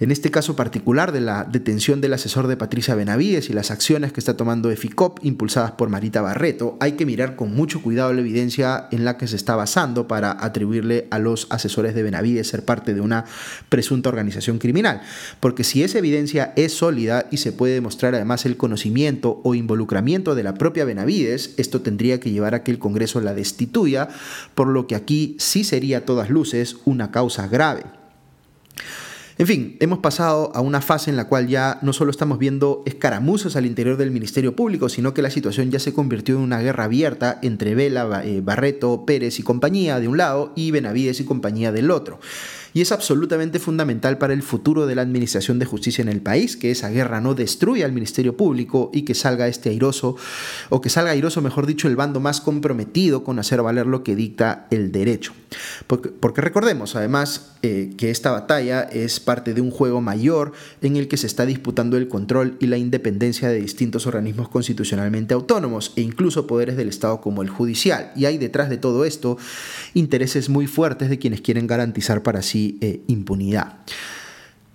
En 0.01 0.11
este 0.11 0.31
caso 0.31 0.57
particular 0.57 1.13
de 1.13 1.21
la 1.21 1.45
detención 1.45 2.01
del 2.01 2.13
asesor 2.13 2.49
de 2.49 2.57
Patricia 2.57 2.95
Benavides 2.95 3.49
y 3.49 3.53
las 3.53 3.71
acciones 3.71 4.13
que 4.13 4.21
está 4.21 4.37
tomando 4.37 4.71
EFICOP 4.71 5.25
impulsadas 5.25 5.73
por 5.73 5.89
Marita 5.89 6.21
Barreto, 6.21 6.77
hay 6.81 6.93
que 6.93 7.07
mirar 7.07 7.37
con 7.37 7.55
mucho 7.55 7.83
cuidado 7.83 8.13
la 8.13 8.21
evidencia 8.21 8.89
en 8.91 9.05
la 9.05 9.17
que 9.17 9.29
se 9.29 9.37
está 9.37 9.55
basando 9.55 10.09
para 10.09 10.45
atribuirle 10.45 11.07
a 11.11 11.19
los 11.19 11.47
asesores 11.51 11.95
de 11.95 12.03
Benavides 12.03 12.49
ser 12.49 12.65
parte 12.65 12.95
de 12.95 13.01
una 13.01 13.25
presunta 13.69 14.09
organización 14.09 14.59
criminal. 14.59 15.03
Porque 15.39 15.63
si 15.63 15.83
esa 15.83 15.99
evidencia 15.99 16.53
es 16.57 16.73
sólida 16.73 17.27
y 17.31 17.37
se 17.37 17.53
puede 17.53 17.75
demostrar 17.75 18.15
además 18.15 18.45
el 18.47 18.57
conocimiento 18.57 19.41
o 19.45 19.55
involucramiento 19.55 20.35
de 20.35 20.43
la 20.43 20.55
propia 20.55 20.85
Benavides, 20.85 21.55
esto 21.57 21.81
tendría 21.81 22.19
que 22.21 22.31
llevar 22.31 22.55
a 22.55 22.63
que 22.65 22.73
el 22.73 22.79
Congreso 22.79 23.21
la 23.21 23.35
destituya, 23.35 24.04
por 24.55 24.69
lo 24.69 24.87
que 24.87 24.95
aquí 24.95 25.37
sí 25.39 25.65
sería 25.65 25.99
a 25.99 26.01
todas 26.03 26.31
luces 26.31 26.77
una 26.85 27.11
causa 27.11 27.47
grave. 27.49 27.85
En 29.37 29.49
fin, 29.49 29.77
hemos 29.81 29.99
pasado 29.99 30.53
a 30.55 30.61
una 30.61 30.81
fase 30.81 31.11
en 31.11 31.17
la 31.17 31.27
cual 31.27 31.49
ya 31.49 31.81
no 31.83 31.93
solo 31.93 32.13
estamos 32.13 32.39
viendo 32.39 32.85
escaramuzas 32.87 33.57
al 33.57 33.67
interior 33.67 33.97
del 33.97 34.13
Ministerio 34.13 34.55
Público, 34.55 34.89
sino 34.89 35.13
que 35.13 35.23
la 35.23 35.31
situación 35.31 35.73
ya 35.73 35.81
se 35.81 35.93
convirtió 35.93 36.37
en 36.37 36.43
una 36.43 36.61
guerra 36.61 36.85
abierta 36.85 37.41
entre 37.43 37.75
Vela, 37.75 38.23
eh, 38.25 38.41
Barreto, 38.43 39.05
Pérez 39.05 39.41
y 39.41 39.43
compañía 39.43 39.99
de 39.99 40.07
un 40.07 40.19
lado 40.19 40.53
y 40.55 40.71
Benavides 40.71 41.19
y 41.19 41.25
compañía 41.25 41.73
del 41.73 41.91
otro 41.91 42.21
y 42.75 42.81
es 42.81 42.91
absolutamente 42.91 43.61
fundamental 43.61 44.19
para 44.19 44.35
el 44.35 44.43
futuro 44.43 44.87
de 44.87 44.97
la 44.97 45.03
Administración 45.03 45.61
de 45.61 45.65
Justicia 45.65 46.03
en 46.03 46.09
el 46.09 46.21
país, 46.21 46.57
que 46.57 46.73
esa 46.73 46.91
guerra 46.91 47.21
no 47.21 47.35
destruya 47.35 47.87
al 47.87 47.93
Ministerio 47.93 48.37
Público 48.37 48.91
y 48.93 49.03
que 49.03 49.15
salga 49.15 49.47
este 49.47 49.71
airoso, 49.71 50.17
o 50.71 50.81
que 50.81 50.91
salga 50.91 51.13
airoso, 51.13 51.41
mejor 51.41 51.67
dicho, 51.67 51.87
el 51.87 51.95
bando 51.95 52.19
más 52.19 52.41
comprometido 52.41 53.23
con 53.23 53.39
hacer 53.39 53.63
valer 53.63 53.87
lo 53.87 54.03
que 54.03 54.17
dicta 54.17 54.67
el 54.73 54.91
derecho. 54.91 55.33
Porque, 55.87 56.41
recordemos, 56.41 56.97
además, 56.97 57.53
eh, 57.63 57.93
que 57.97 58.11
esta 58.11 58.33
batalla 58.33 58.83
es 58.83 59.21
parte 59.21 59.55
de 59.55 59.61
un 59.61 59.71
juego 59.71 60.01
mayor 60.01 60.53
en 60.83 60.97
el 60.97 61.07
que 61.07 61.17
se 61.17 61.29
está 61.29 61.47
disputando 61.47 61.97
el 61.97 62.09
control 62.09 62.57
y 62.59 62.67
la 62.67 62.77
independencia 62.77 63.49
de 63.49 63.61
distintos 63.61 64.09
organismos 64.09 64.49
constitucionalmente 64.49 65.33
autónomos 65.33 65.93
e 65.95 66.01
incluso 66.01 66.49
poderes 66.49 66.77
del 66.77 66.89
Estado 66.89 67.21
como 67.21 67.43
el 67.43 67.51
judicial. 67.51 68.11
Y 68.17 68.25
hay 68.25 68.37
detrás 68.37 68.69
de 68.69 68.79
todo 68.79 69.05
esto 69.05 69.39
intereses 69.95 70.49
muy 70.49 70.67
fuertes 70.67 71.09
de 71.09 71.21
quienes 71.21 71.41
quieren 71.41 71.69
garantizar 71.69 72.25
para 72.25 72.43
sí 72.43 72.64
eh, 72.81 73.01
impunidad. 73.07 73.79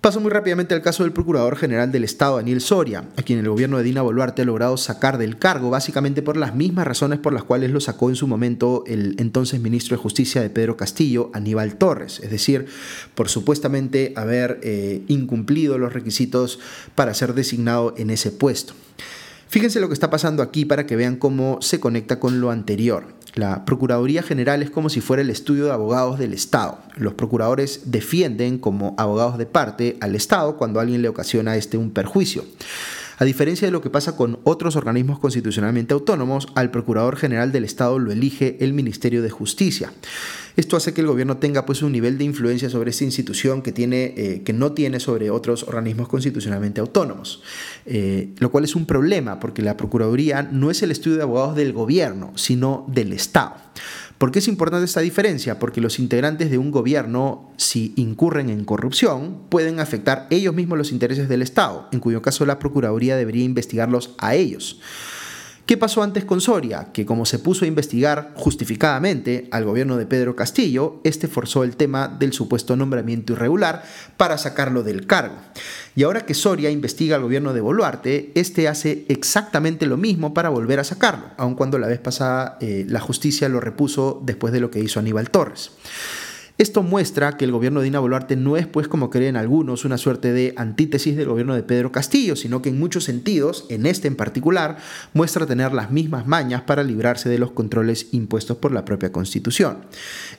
Paso 0.00 0.18
muy 0.18 0.30
rápidamente 0.30 0.72
al 0.72 0.80
caso 0.80 1.02
del 1.02 1.12
Procurador 1.12 1.56
General 1.56 1.92
del 1.92 2.04
Estado, 2.04 2.36
Daniel 2.36 2.62
Soria, 2.62 3.04
a 3.18 3.22
quien 3.22 3.38
el 3.38 3.50
gobierno 3.50 3.76
de 3.76 3.84
Dina 3.84 4.00
Boluarte 4.00 4.40
ha 4.40 4.44
logrado 4.46 4.78
sacar 4.78 5.18
del 5.18 5.36
cargo, 5.38 5.68
básicamente 5.68 6.22
por 6.22 6.38
las 6.38 6.54
mismas 6.54 6.86
razones 6.86 7.18
por 7.18 7.34
las 7.34 7.44
cuales 7.44 7.70
lo 7.70 7.82
sacó 7.82 8.08
en 8.08 8.16
su 8.16 8.26
momento 8.26 8.82
el 8.86 9.14
entonces 9.18 9.60
ministro 9.60 9.94
de 9.94 10.02
Justicia 10.02 10.40
de 10.40 10.48
Pedro 10.48 10.78
Castillo, 10.78 11.30
Aníbal 11.34 11.76
Torres, 11.76 12.18
es 12.20 12.30
decir, 12.30 12.64
por 13.14 13.28
supuestamente 13.28 14.14
haber 14.16 14.58
eh, 14.62 15.02
incumplido 15.08 15.76
los 15.76 15.92
requisitos 15.92 16.60
para 16.94 17.12
ser 17.12 17.34
designado 17.34 17.92
en 17.98 18.08
ese 18.08 18.30
puesto. 18.30 18.72
Fíjense 19.48 19.80
lo 19.80 19.88
que 19.88 19.94
está 19.94 20.08
pasando 20.08 20.42
aquí 20.42 20.64
para 20.64 20.86
que 20.86 20.96
vean 20.96 21.16
cómo 21.16 21.58
se 21.60 21.78
conecta 21.78 22.18
con 22.18 22.40
lo 22.40 22.50
anterior. 22.50 23.19
La 23.34 23.64
Procuraduría 23.64 24.22
General 24.22 24.62
es 24.62 24.70
como 24.70 24.88
si 24.88 25.00
fuera 25.00 25.22
el 25.22 25.30
estudio 25.30 25.66
de 25.66 25.72
abogados 25.72 26.18
del 26.18 26.32
Estado. 26.32 26.78
Los 26.96 27.14
procuradores 27.14 27.82
defienden 27.90 28.58
como 28.58 28.94
abogados 28.98 29.38
de 29.38 29.46
parte 29.46 29.96
al 30.00 30.14
Estado 30.14 30.56
cuando 30.56 30.80
alguien 30.80 31.02
le 31.02 31.08
ocasiona 31.08 31.56
este 31.56 31.76
un 31.76 31.92
perjuicio. 31.92 32.44
A 33.20 33.26
diferencia 33.26 33.68
de 33.68 33.70
lo 33.70 33.82
que 33.82 33.90
pasa 33.90 34.16
con 34.16 34.40
otros 34.44 34.76
organismos 34.76 35.18
constitucionalmente 35.18 35.92
autónomos, 35.92 36.48
al 36.54 36.70
Procurador 36.70 37.16
General 37.16 37.52
del 37.52 37.64
Estado 37.64 37.98
lo 37.98 38.12
elige 38.12 38.56
el 38.60 38.72
Ministerio 38.72 39.20
de 39.20 39.28
Justicia. 39.28 39.92
Esto 40.56 40.74
hace 40.74 40.94
que 40.94 41.02
el 41.02 41.06
gobierno 41.06 41.36
tenga 41.36 41.66
pues 41.66 41.82
un 41.82 41.92
nivel 41.92 42.16
de 42.16 42.24
influencia 42.24 42.70
sobre 42.70 42.92
esta 42.92 43.04
institución 43.04 43.60
que, 43.60 43.72
tiene, 43.72 44.14
eh, 44.16 44.42
que 44.42 44.54
no 44.54 44.72
tiene 44.72 45.00
sobre 45.00 45.28
otros 45.28 45.64
organismos 45.64 46.08
constitucionalmente 46.08 46.80
autónomos, 46.80 47.42
eh, 47.84 48.30
lo 48.38 48.50
cual 48.50 48.64
es 48.64 48.74
un 48.74 48.86
problema 48.86 49.38
porque 49.38 49.60
la 49.60 49.76
Procuraduría 49.76 50.42
no 50.42 50.70
es 50.70 50.82
el 50.82 50.90
estudio 50.90 51.18
de 51.18 51.24
abogados 51.24 51.56
del 51.56 51.74
gobierno, 51.74 52.32
sino 52.36 52.86
del 52.88 53.12
Estado. 53.12 53.52
¿Por 54.20 54.32
qué 54.32 54.40
es 54.40 54.48
importante 54.48 54.84
esta 54.84 55.00
diferencia? 55.00 55.58
Porque 55.58 55.80
los 55.80 55.98
integrantes 55.98 56.50
de 56.50 56.58
un 56.58 56.70
gobierno, 56.70 57.50
si 57.56 57.94
incurren 57.96 58.50
en 58.50 58.66
corrupción, 58.66 59.44
pueden 59.48 59.80
afectar 59.80 60.26
ellos 60.28 60.54
mismos 60.54 60.76
los 60.76 60.92
intereses 60.92 61.26
del 61.26 61.40
Estado, 61.40 61.88
en 61.90 62.00
cuyo 62.00 62.20
caso 62.20 62.44
la 62.44 62.58
Procuraduría 62.58 63.16
debería 63.16 63.44
investigarlos 63.44 64.14
a 64.18 64.34
ellos. 64.34 64.78
¿Qué 65.70 65.76
pasó 65.76 66.02
antes 66.02 66.24
con 66.24 66.40
Soria? 66.40 66.88
Que 66.92 67.06
como 67.06 67.24
se 67.24 67.38
puso 67.38 67.64
a 67.64 67.68
investigar 67.68 68.32
justificadamente 68.34 69.46
al 69.52 69.64
gobierno 69.64 69.96
de 69.96 70.04
Pedro 70.04 70.34
Castillo, 70.34 71.00
este 71.04 71.28
forzó 71.28 71.62
el 71.62 71.76
tema 71.76 72.08
del 72.08 72.32
supuesto 72.32 72.74
nombramiento 72.74 73.34
irregular 73.34 73.84
para 74.16 74.36
sacarlo 74.36 74.82
del 74.82 75.06
cargo. 75.06 75.36
Y 75.94 76.02
ahora 76.02 76.26
que 76.26 76.34
Soria 76.34 76.70
investiga 76.70 77.14
al 77.14 77.22
gobierno 77.22 77.52
de 77.52 77.60
Boluarte, 77.60 78.32
este 78.34 78.66
hace 78.66 79.04
exactamente 79.08 79.86
lo 79.86 79.96
mismo 79.96 80.34
para 80.34 80.48
volver 80.48 80.80
a 80.80 80.84
sacarlo, 80.84 81.26
aun 81.36 81.54
cuando 81.54 81.78
la 81.78 81.86
vez 81.86 82.00
pasada 82.00 82.58
eh, 82.60 82.84
la 82.88 82.98
justicia 82.98 83.48
lo 83.48 83.60
repuso 83.60 84.20
después 84.24 84.52
de 84.52 84.58
lo 84.58 84.72
que 84.72 84.80
hizo 84.80 84.98
Aníbal 84.98 85.30
Torres. 85.30 85.70
Esto 86.60 86.82
muestra 86.82 87.38
que 87.38 87.46
el 87.46 87.52
gobierno 87.52 87.80
de 87.80 87.84
Dina 87.84 88.00
Boluarte 88.00 88.36
no 88.36 88.58
es, 88.58 88.66
pues, 88.66 88.86
como 88.86 89.08
creen 89.08 89.38
algunos, 89.38 89.86
una 89.86 89.96
suerte 89.96 90.30
de 90.34 90.52
antítesis 90.58 91.16
del 91.16 91.30
gobierno 91.30 91.54
de 91.54 91.62
Pedro 91.62 91.90
Castillo, 91.90 92.36
sino 92.36 92.60
que 92.60 92.68
en 92.68 92.78
muchos 92.78 93.04
sentidos, 93.04 93.64
en 93.70 93.86
este 93.86 94.08
en 94.08 94.14
particular, 94.14 94.76
muestra 95.14 95.46
tener 95.46 95.72
las 95.72 95.90
mismas 95.90 96.26
mañas 96.26 96.60
para 96.60 96.82
librarse 96.82 97.30
de 97.30 97.38
los 97.38 97.52
controles 97.52 98.08
impuestos 98.12 98.58
por 98.58 98.72
la 98.72 98.84
propia 98.84 99.10
Constitución. 99.10 99.86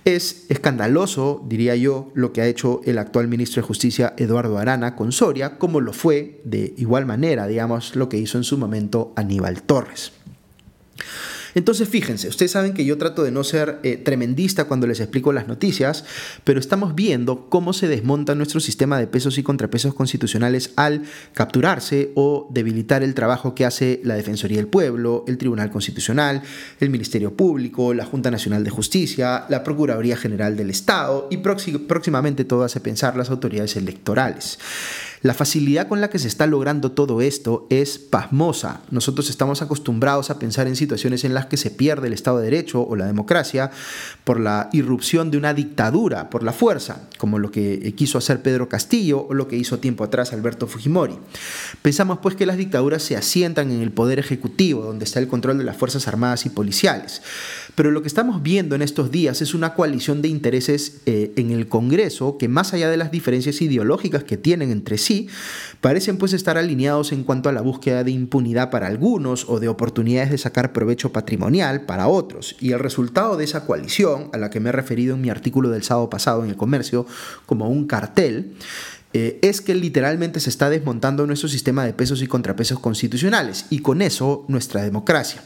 Es 0.06 0.46
escandaloso, 0.50 1.44
diría 1.50 1.76
yo, 1.76 2.12
lo 2.14 2.34
que 2.34 2.42
ha 2.42 2.48
hecho 2.48 2.82
el 2.86 3.00
actual 3.00 3.28
ministro 3.28 3.64
de 3.64 3.68
Justicia 3.68 4.14
Eduardo 4.16 4.60
Arana 4.60 4.96
con 4.96 5.12
Soria, 5.12 5.58
como 5.58 5.82
lo 5.82 5.92
fue 5.92 6.40
de 6.44 6.76
igual 6.78 7.08
manera, 7.08 7.48
digamos, 7.48 7.96
lo 7.96 8.10
que 8.10 8.20
hizo 8.20 8.38
en 8.38 8.44
su 8.44 8.60
momento 8.60 9.12
Aníbal 9.16 9.64
Torres. 9.64 10.12
Entonces 11.56 11.90
fíjense, 11.90 12.28
ustedes 12.28 12.52
saben 12.52 12.74
que 12.74 12.86
yo 12.86 12.98
trato 12.98 13.24
de 13.24 13.32
no 13.32 13.44
ser 13.44 13.80
eh, 13.84 13.98
tremendista 13.98 14.66
cuando 14.66 14.88
les 14.88 15.00
explico 15.00 15.34
las 15.34 15.48
noticias, 15.48 16.06
pero 16.44 16.60
estamos 16.60 16.96
viendo 16.96 17.50
cómo 17.50 17.74
se 17.74 17.88
desmonta 17.88 18.36
nuestro 18.36 18.60
sistema 18.60 19.00
de 19.00 19.08
pesos 19.08 19.38
y 19.38 19.44
contrapesos 19.44 19.94
constitucionales 19.94 20.72
al 20.76 21.04
capturarse 21.34 22.12
o 22.16 22.48
debilitar 22.52 23.04
el 23.04 23.14
trabajo 23.14 23.56
que 23.56 23.66
hace 23.66 24.02
la 24.04 24.16
Defensoría 24.16 24.58
del 24.58 24.68
Pueblo, 24.68 25.26
el 25.28 25.38
Tribunal 25.38 25.72
Constitucional, 25.72 26.42
el 26.80 26.90
Ministerio 26.90 27.36
Público, 27.36 27.94
la 27.94 28.06
Junta 28.06 28.32
Nacional 28.32 28.64
de 28.64 28.70
Justicia, 28.70 29.46
la 29.50 29.64
Procuraduría 29.64 30.18
General 30.18 30.56
del 30.56 30.70
Estado 30.70 31.28
y 31.30 31.38
próximamente 31.38 32.46
todo 32.46 32.64
hace 32.64 32.80
pensar 32.80 33.16
las 33.16 33.30
autoridades 33.30 33.76
electorales. 33.76 34.60
La 35.24 35.36
facilidad 35.36 35.88
con 35.88 36.02
la 36.02 36.10
que 36.10 36.18
se 36.18 36.28
está 36.28 36.48
logrando 36.48 36.94
todo 36.94 37.22
esto 37.22 37.68
es 37.70 38.00
pasmosa. 38.00 38.82
Nosotros 38.90 39.30
estamos 39.30 39.62
acostumbrados 39.62 40.32
a 40.32 40.40
pensar 40.40 40.68
en 40.68 40.76
situaciones 40.76 41.24
en 41.24 41.36
las 41.36 41.46
que 41.46 41.58
se 41.58 41.70
pierde 41.70 42.08
el 42.08 42.14
Estado 42.14 42.40
de 42.40 42.46
Derecho 42.46 42.82
o 42.82 42.96
la 42.96 43.06
democracia 43.06 43.70
por 44.24 44.40
la 44.40 44.70
irrupción 44.74 45.30
de 45.30 45.38
una 45.38 45.54
dictadura, 45.54 46.32
por 46.32 46.42
la 46.42 46.54
fuerza, 46.54 47.08
como 47.20 47.38
lo 47.38 47.52
que 47.52 47.94
quiso 47.96 48.18
hacer 48.18 48.42
Pedro 48.42 48.68
Castillo 48.68 49.28
o 49.30 49.36
lo 49.36 49.48
que 49.48 49.58
hizo 49.58 49.78
tiempo 49.78 50.04
atrás 50.04 50.34
Alberto 50.34 50.66
Fujimori. 50.66 51.20
Pensamos 51.84 52.18
pues 52.20 52.36
que 52.36 52.48
las 52.48 52.58
dictaduras 52.58 53.04
se 53.04 53.16
asientan 53.16 53.70
en 53.70 53.82
el 53.82 53.92
poder 53.92 54.18
ejecutivo, 54.18 54.82
donde 54.82 55.06
está 55.06 55.20
el 55.20 55.28
control 55.28 55.60
de 55.60 55.66
las 55.66 55.78
Fuerzas 55.78 56.08
Armadas 56.08 56.48
y 56.48 56.50
policiales. 56.50 57.22
Pero 57.76 57.92
lo 57.92 58.02
que 58.02 58.08
estamos 58.08 58.44
viendo 58.44 58.76
en 58.76 58.82
estos 58.82 59.12
días 59.12 59.42
es 59.42 59.54
una 59.54 59.74
coalición 59.74 60.22
de 60.22 60.28
intereses 60.28 61.02
eh, 61.06 61.32
en 61.36 61.52
el 61.52 61.68
Congreso 61.68 62.38
que 62.38 62.48
más 62.48 62.74
allá 62.74 62.90
de 62.90 62.98
las 62.98 63.12
diferencias 63.12 63.62
ideológicas 63.62 64.24
que 64.24 64.38
tienen 64.38 64.72
entre 64.72 64.98
sí, 64.98 65.28
parecen 65.80 66.18
pues 66.18 66.34
estar 66.34 66.58
alineados 66.58 67.12
en 67.12 67.24
cuanto 67.24 67.50
a 67.50 67.54
la 67.54 67.62
búsqueda 67.62 68.04
de 68.04 68.12
impunidad 68.12 68.70
para 68.70 68.88
algunos 68.88 69.50
o 69.50 69.60
de 69.60 69.70
oportunidades 69.70 70.32
de 70.32 70.38
sacar 70.38 70.74
provecho 70.74 71.12
patrimonial 71.12 71.86
para 71.86 72.08
otros. 72.08 72.56
Y 72.60 72.72
el 72.72 72.80
resultado 72.80 73.38
de 73.38 73.46
esa 73.46 73.66
coalición, 73.66 74.30
a 74.34 74.38
la 74.38 74.50
que 74.50 74.60
me 74.60 74.70
he 74.70 74.74
referido 74.74 75.16
en 75.16 75.22
mi 75.22 75.30
artículo 75.30 75.70
del 75.70 75.84
sábado 75.84 76.10
pasado 76.10 76.44
en 76.44 76.50
el 76.50 76.58
comercio 76.58 77.06
como 77.46 77.70
un 77.70 77.88
cartel, 77.88 78.54
eh, 79.14 79.40
es 79.42 79.60
que 79.60 79.76
literalmente 79.76 80.40
se 80.40 80.50
está 80.50 80.70
desmontando 80.70 81.28
nuestro 81.28 81.50
sistema 81.50 81.86
de 81.86 81.94
pesos 81.94 82.22
y 82.22 82.28
contrapesos 82.28 82.80
constitucionales 82.80 83.66
y 83.70 83.80
con 83.80 84.02
eso 84.02 84.46
nuestra 84.48 84.84
democracia. 84.84 85.42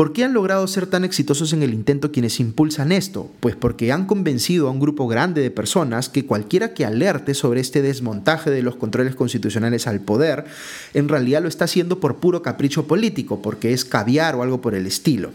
¿Por 0.00 0.14
qué 0.14 0.24
han 0.24 0.32
logrado 0.32 0.66
ser 0.66 0.86
tan 0.86 1.04
exitosos 1.04 1.52
en 1.52 1.62
el 1.62 1.74
intento 1.74 2.10
quienes 2.10 2.40
impulsan 2.40 2.90
esto? 2.90 3.30
Pues 3.38 3.54
porque 3.54 3.92
han 3.92 4.06
convencido 4.06 4.66
a 4.66 4.70
un 4.70 4.80
grupo 4.80 5.06
grande 5.06 5.42
de 5.42 5.50
personas 5.50 6.08
que 6.08 6.24
cualquiera 6.24 6.72
que 6.72 6.86
alerte 6.86 7.34
sobre 7.34 7.60
este 7.60 7.82
desmontaje 7.82 8.50
de 8.50 8.62
los 8.62 8.76
controles 8.76 9.14
constitucionales 9.14 9.86
al 9.86 10.00
poder, 10.00 10.46
en 10.94 11.10
realidad 11.10 11.42
lo 11.42 11.48
está 11.48 11.66
haciendo 11.66 12.00
por 12.00 12.16
puro 12.16 12.40
capricho 12.40 12.86
político, 12.86 13.42
porque 13.42 13.74
es 13.74 13.84
caviar 13.84 14.36
o 14.36 14.42
algo 14.42 14.62
por 14.62 14.74
el 14.74 14.86
estilo. 14.86 15.32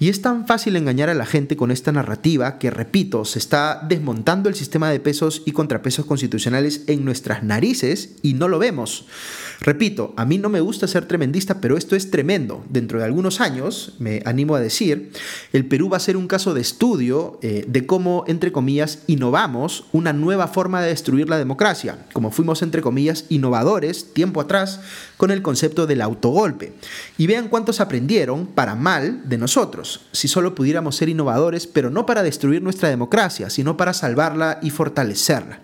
Y 0.00 0.08
es 0.08 0.20
tan 0.20 0.44
fácil 0.44 0.74
engañar 0.74 1.08
a 1.08 1.14
la 1.14 1.24
gente 1.24 1.56
con 1.56 1.70
esta 1.70 1.92
narrativa 1.92 2.58
que, 2.58 2.72
repito, 2.72 3.24
se 3.24 3.38
está 3.38 3.80
desmontando 3.88 4.48
el 4.48 4.56
sistema 4.56 4.90
de 4.90 4.98
pesos 4.98 5.44
y 5.46 5.52
contrapesos 5.52 6.04
constitucionales 6.04 6.82
en 6.88 7.04
nuestras 7.04 7.44
narices 7.44 8.16
y 8.22 8.34
no 8.34 8.48
lo 8.48 8.58
vemos. 8.58 9.06
Repito, 9.62 10.14
a 10.16 10.24
mí 10.24 10.38
no 10.38 10.48
me 10.48 10.60
gusta 10.60 10.86
ser 10.86 11.06
tremendista, 11.06 11.60
pero 11.60 11.76
esto 11.76 11.94
es 11.94 12.10
tremendo. 12.10 12.64
Dentro 12.70 12.98
de 12.98 13.04
algunos 13.04 13.42
años, 13.42 13.94
me 13.98 14.22
animo 14.24 14.54
a 14.54 14.60
decir, 14.60 15.12
el 15.52 15.66
Perú 15.66 15.90
va 15.90 15.98
a 15.98 16.00
ser 16.00 16.16
un 16.16 16.28
caso 16.28 16.54
de 16.54 16.62
estudio 16.62 17.38
eh, 17.42 17.66
de 17.68 17.84
cómo, 17.84 18.24
entre 18.26 18.52
comillas, 18.52 19.00
innovamos 19.06 19.84
una 19.92 20.14
nueva 20.14 20.48
forma 20.48 20.80
de 20.80 20.88
destruir 20.88 21.28
la 21.28 21.36
democracia, 21.36 22.06
como 22.14 22.30
fuimos, 22.30 22.62
entre 22.62 22.80
comillas, 22.80 23.26
innovadores 23.28 24.14
tiempo 24.14 24.40
atrás 24.40 24.80
con 25.18 25.30
el 25.30 25.42
concepto 25.42 25.86
del 25.86 26.00
autogolpe. 26.00 26.72
Y 27.18 27.26
vean 27.26 27.48
cuántos 27.48 27.80
aprendieron, 27.80 28.46
para 28.46 28.74
mal, 28.74 29.28
de 29.28 29.36
nosotros, 29.36 30.06
si 30.12 30.26
solo 30.26 30.54
pudiéramos 30.54 30.96
ser 30.96 31.10
innovadores, 31.10 31.66
pero 31.66 31.90
no 31.90 32.06
para 32.06 32.22
destruir 32.22 32.62
nuestra 32.62 32.88
democracia, 32.88 33.50
sino 33.50 33.76
para 33.76 33.92
salvarla 33.92 34.58
y 34.62 34.70
fortalecerla. 34.70 35.60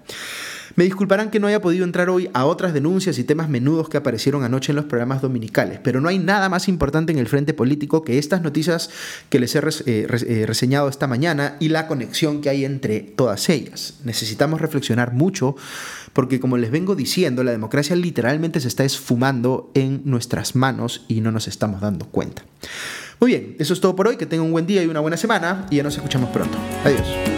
Me 0.75 0.85
disculparán 0.85 1.31
que 1.31 1.41
no 1.41 1.47
haya 1.47 1.61
podido 1.61 1.85
entrar 1.85 2.11
hoy 2.11 2.29
a 2.35 2.45
otras 2.45 2.75
denuncias 2.75 3.19
y 3.19 3.25
temas 3.25 3.49
menudos 3.49 3.89
que 3.89 3.97
aparecieron 3.97 4.43
anoche 4.45 4.73
en 4.73 4.77
los 4.77 4.85
programas 4.87 5.23
dominicales, 5.23 5.79
pero 5.83 6.01
no 6.01 6.09
hay 6.09 6.19
nada 6.19 6.49
más 6.49 6.69
importante 6.69 7.13
en 7.13 7.19
el 7.19 7.29
frente 7.29 7.55
político 7.55 8.03
que 8.03 8.19
estas 8.19 8.43
noticias 8.43 8.91
que 9.29 9.39
les 9.39 9.55
he 9.55 9.59
eh, 9.59 9.73
eh, 9.87 10.45
reseñado 10.47 10.89
esta 10.89 11.07
mañana 11.07 11.57
y 11.61 11.69
la 11.69 11.87
conexión 11.87 12.41
que 12.41 12.51
hay 12.51 12.65
entre 12.65 13.01
todas 13.01 13.49
ellas. 13.49 14.01
Necesitamos 14.05 14.61
reflexionar 14.61 15.13
mucho 15.13 15.57
porque 16.13 16.41
como 16.41 16.57
les 16.57 16.71
vengo 16.71 16.95
diciendo, 16.95 17.45
la 17.45 17.51
democracia 17.51 17.95
literalmente 17.95 18.61
se 18.61 18.69
está 18.69 18.85
esfumando 18.85 19.71
en 19.75 20.01
nuestras 20.05 20.57
manos 20.57 21.05
y 21.09 21.21
no 21.21 21.31
nos 21.31 21.47
estamos 21.47 21.83
dando 21.83 22.07
cuenta. 22.07 22.43
Muy 23.21 23.33
bien, 23.33 23.57
eso 23.59 23.73
es 23.73 23.81
todo 23.81 23.95
por 23.97 24.09
hoy, 24.09 24.17
que 24.17 24.27
tengan 24.27 24.47
un 24.47 24.53
buen 24.53 24.67
día 24.67 24.83
y 24.83 24.87
una 24.87 25.01
buena 25.01 25.17
semana 25.17 25.67
y 25.71 25.77
ya 25.77 25.83
nos 25.83 25.95
escuchamos 25.97 26.31
pronto. 26.31 26.57
Adiós. 26.85 27.36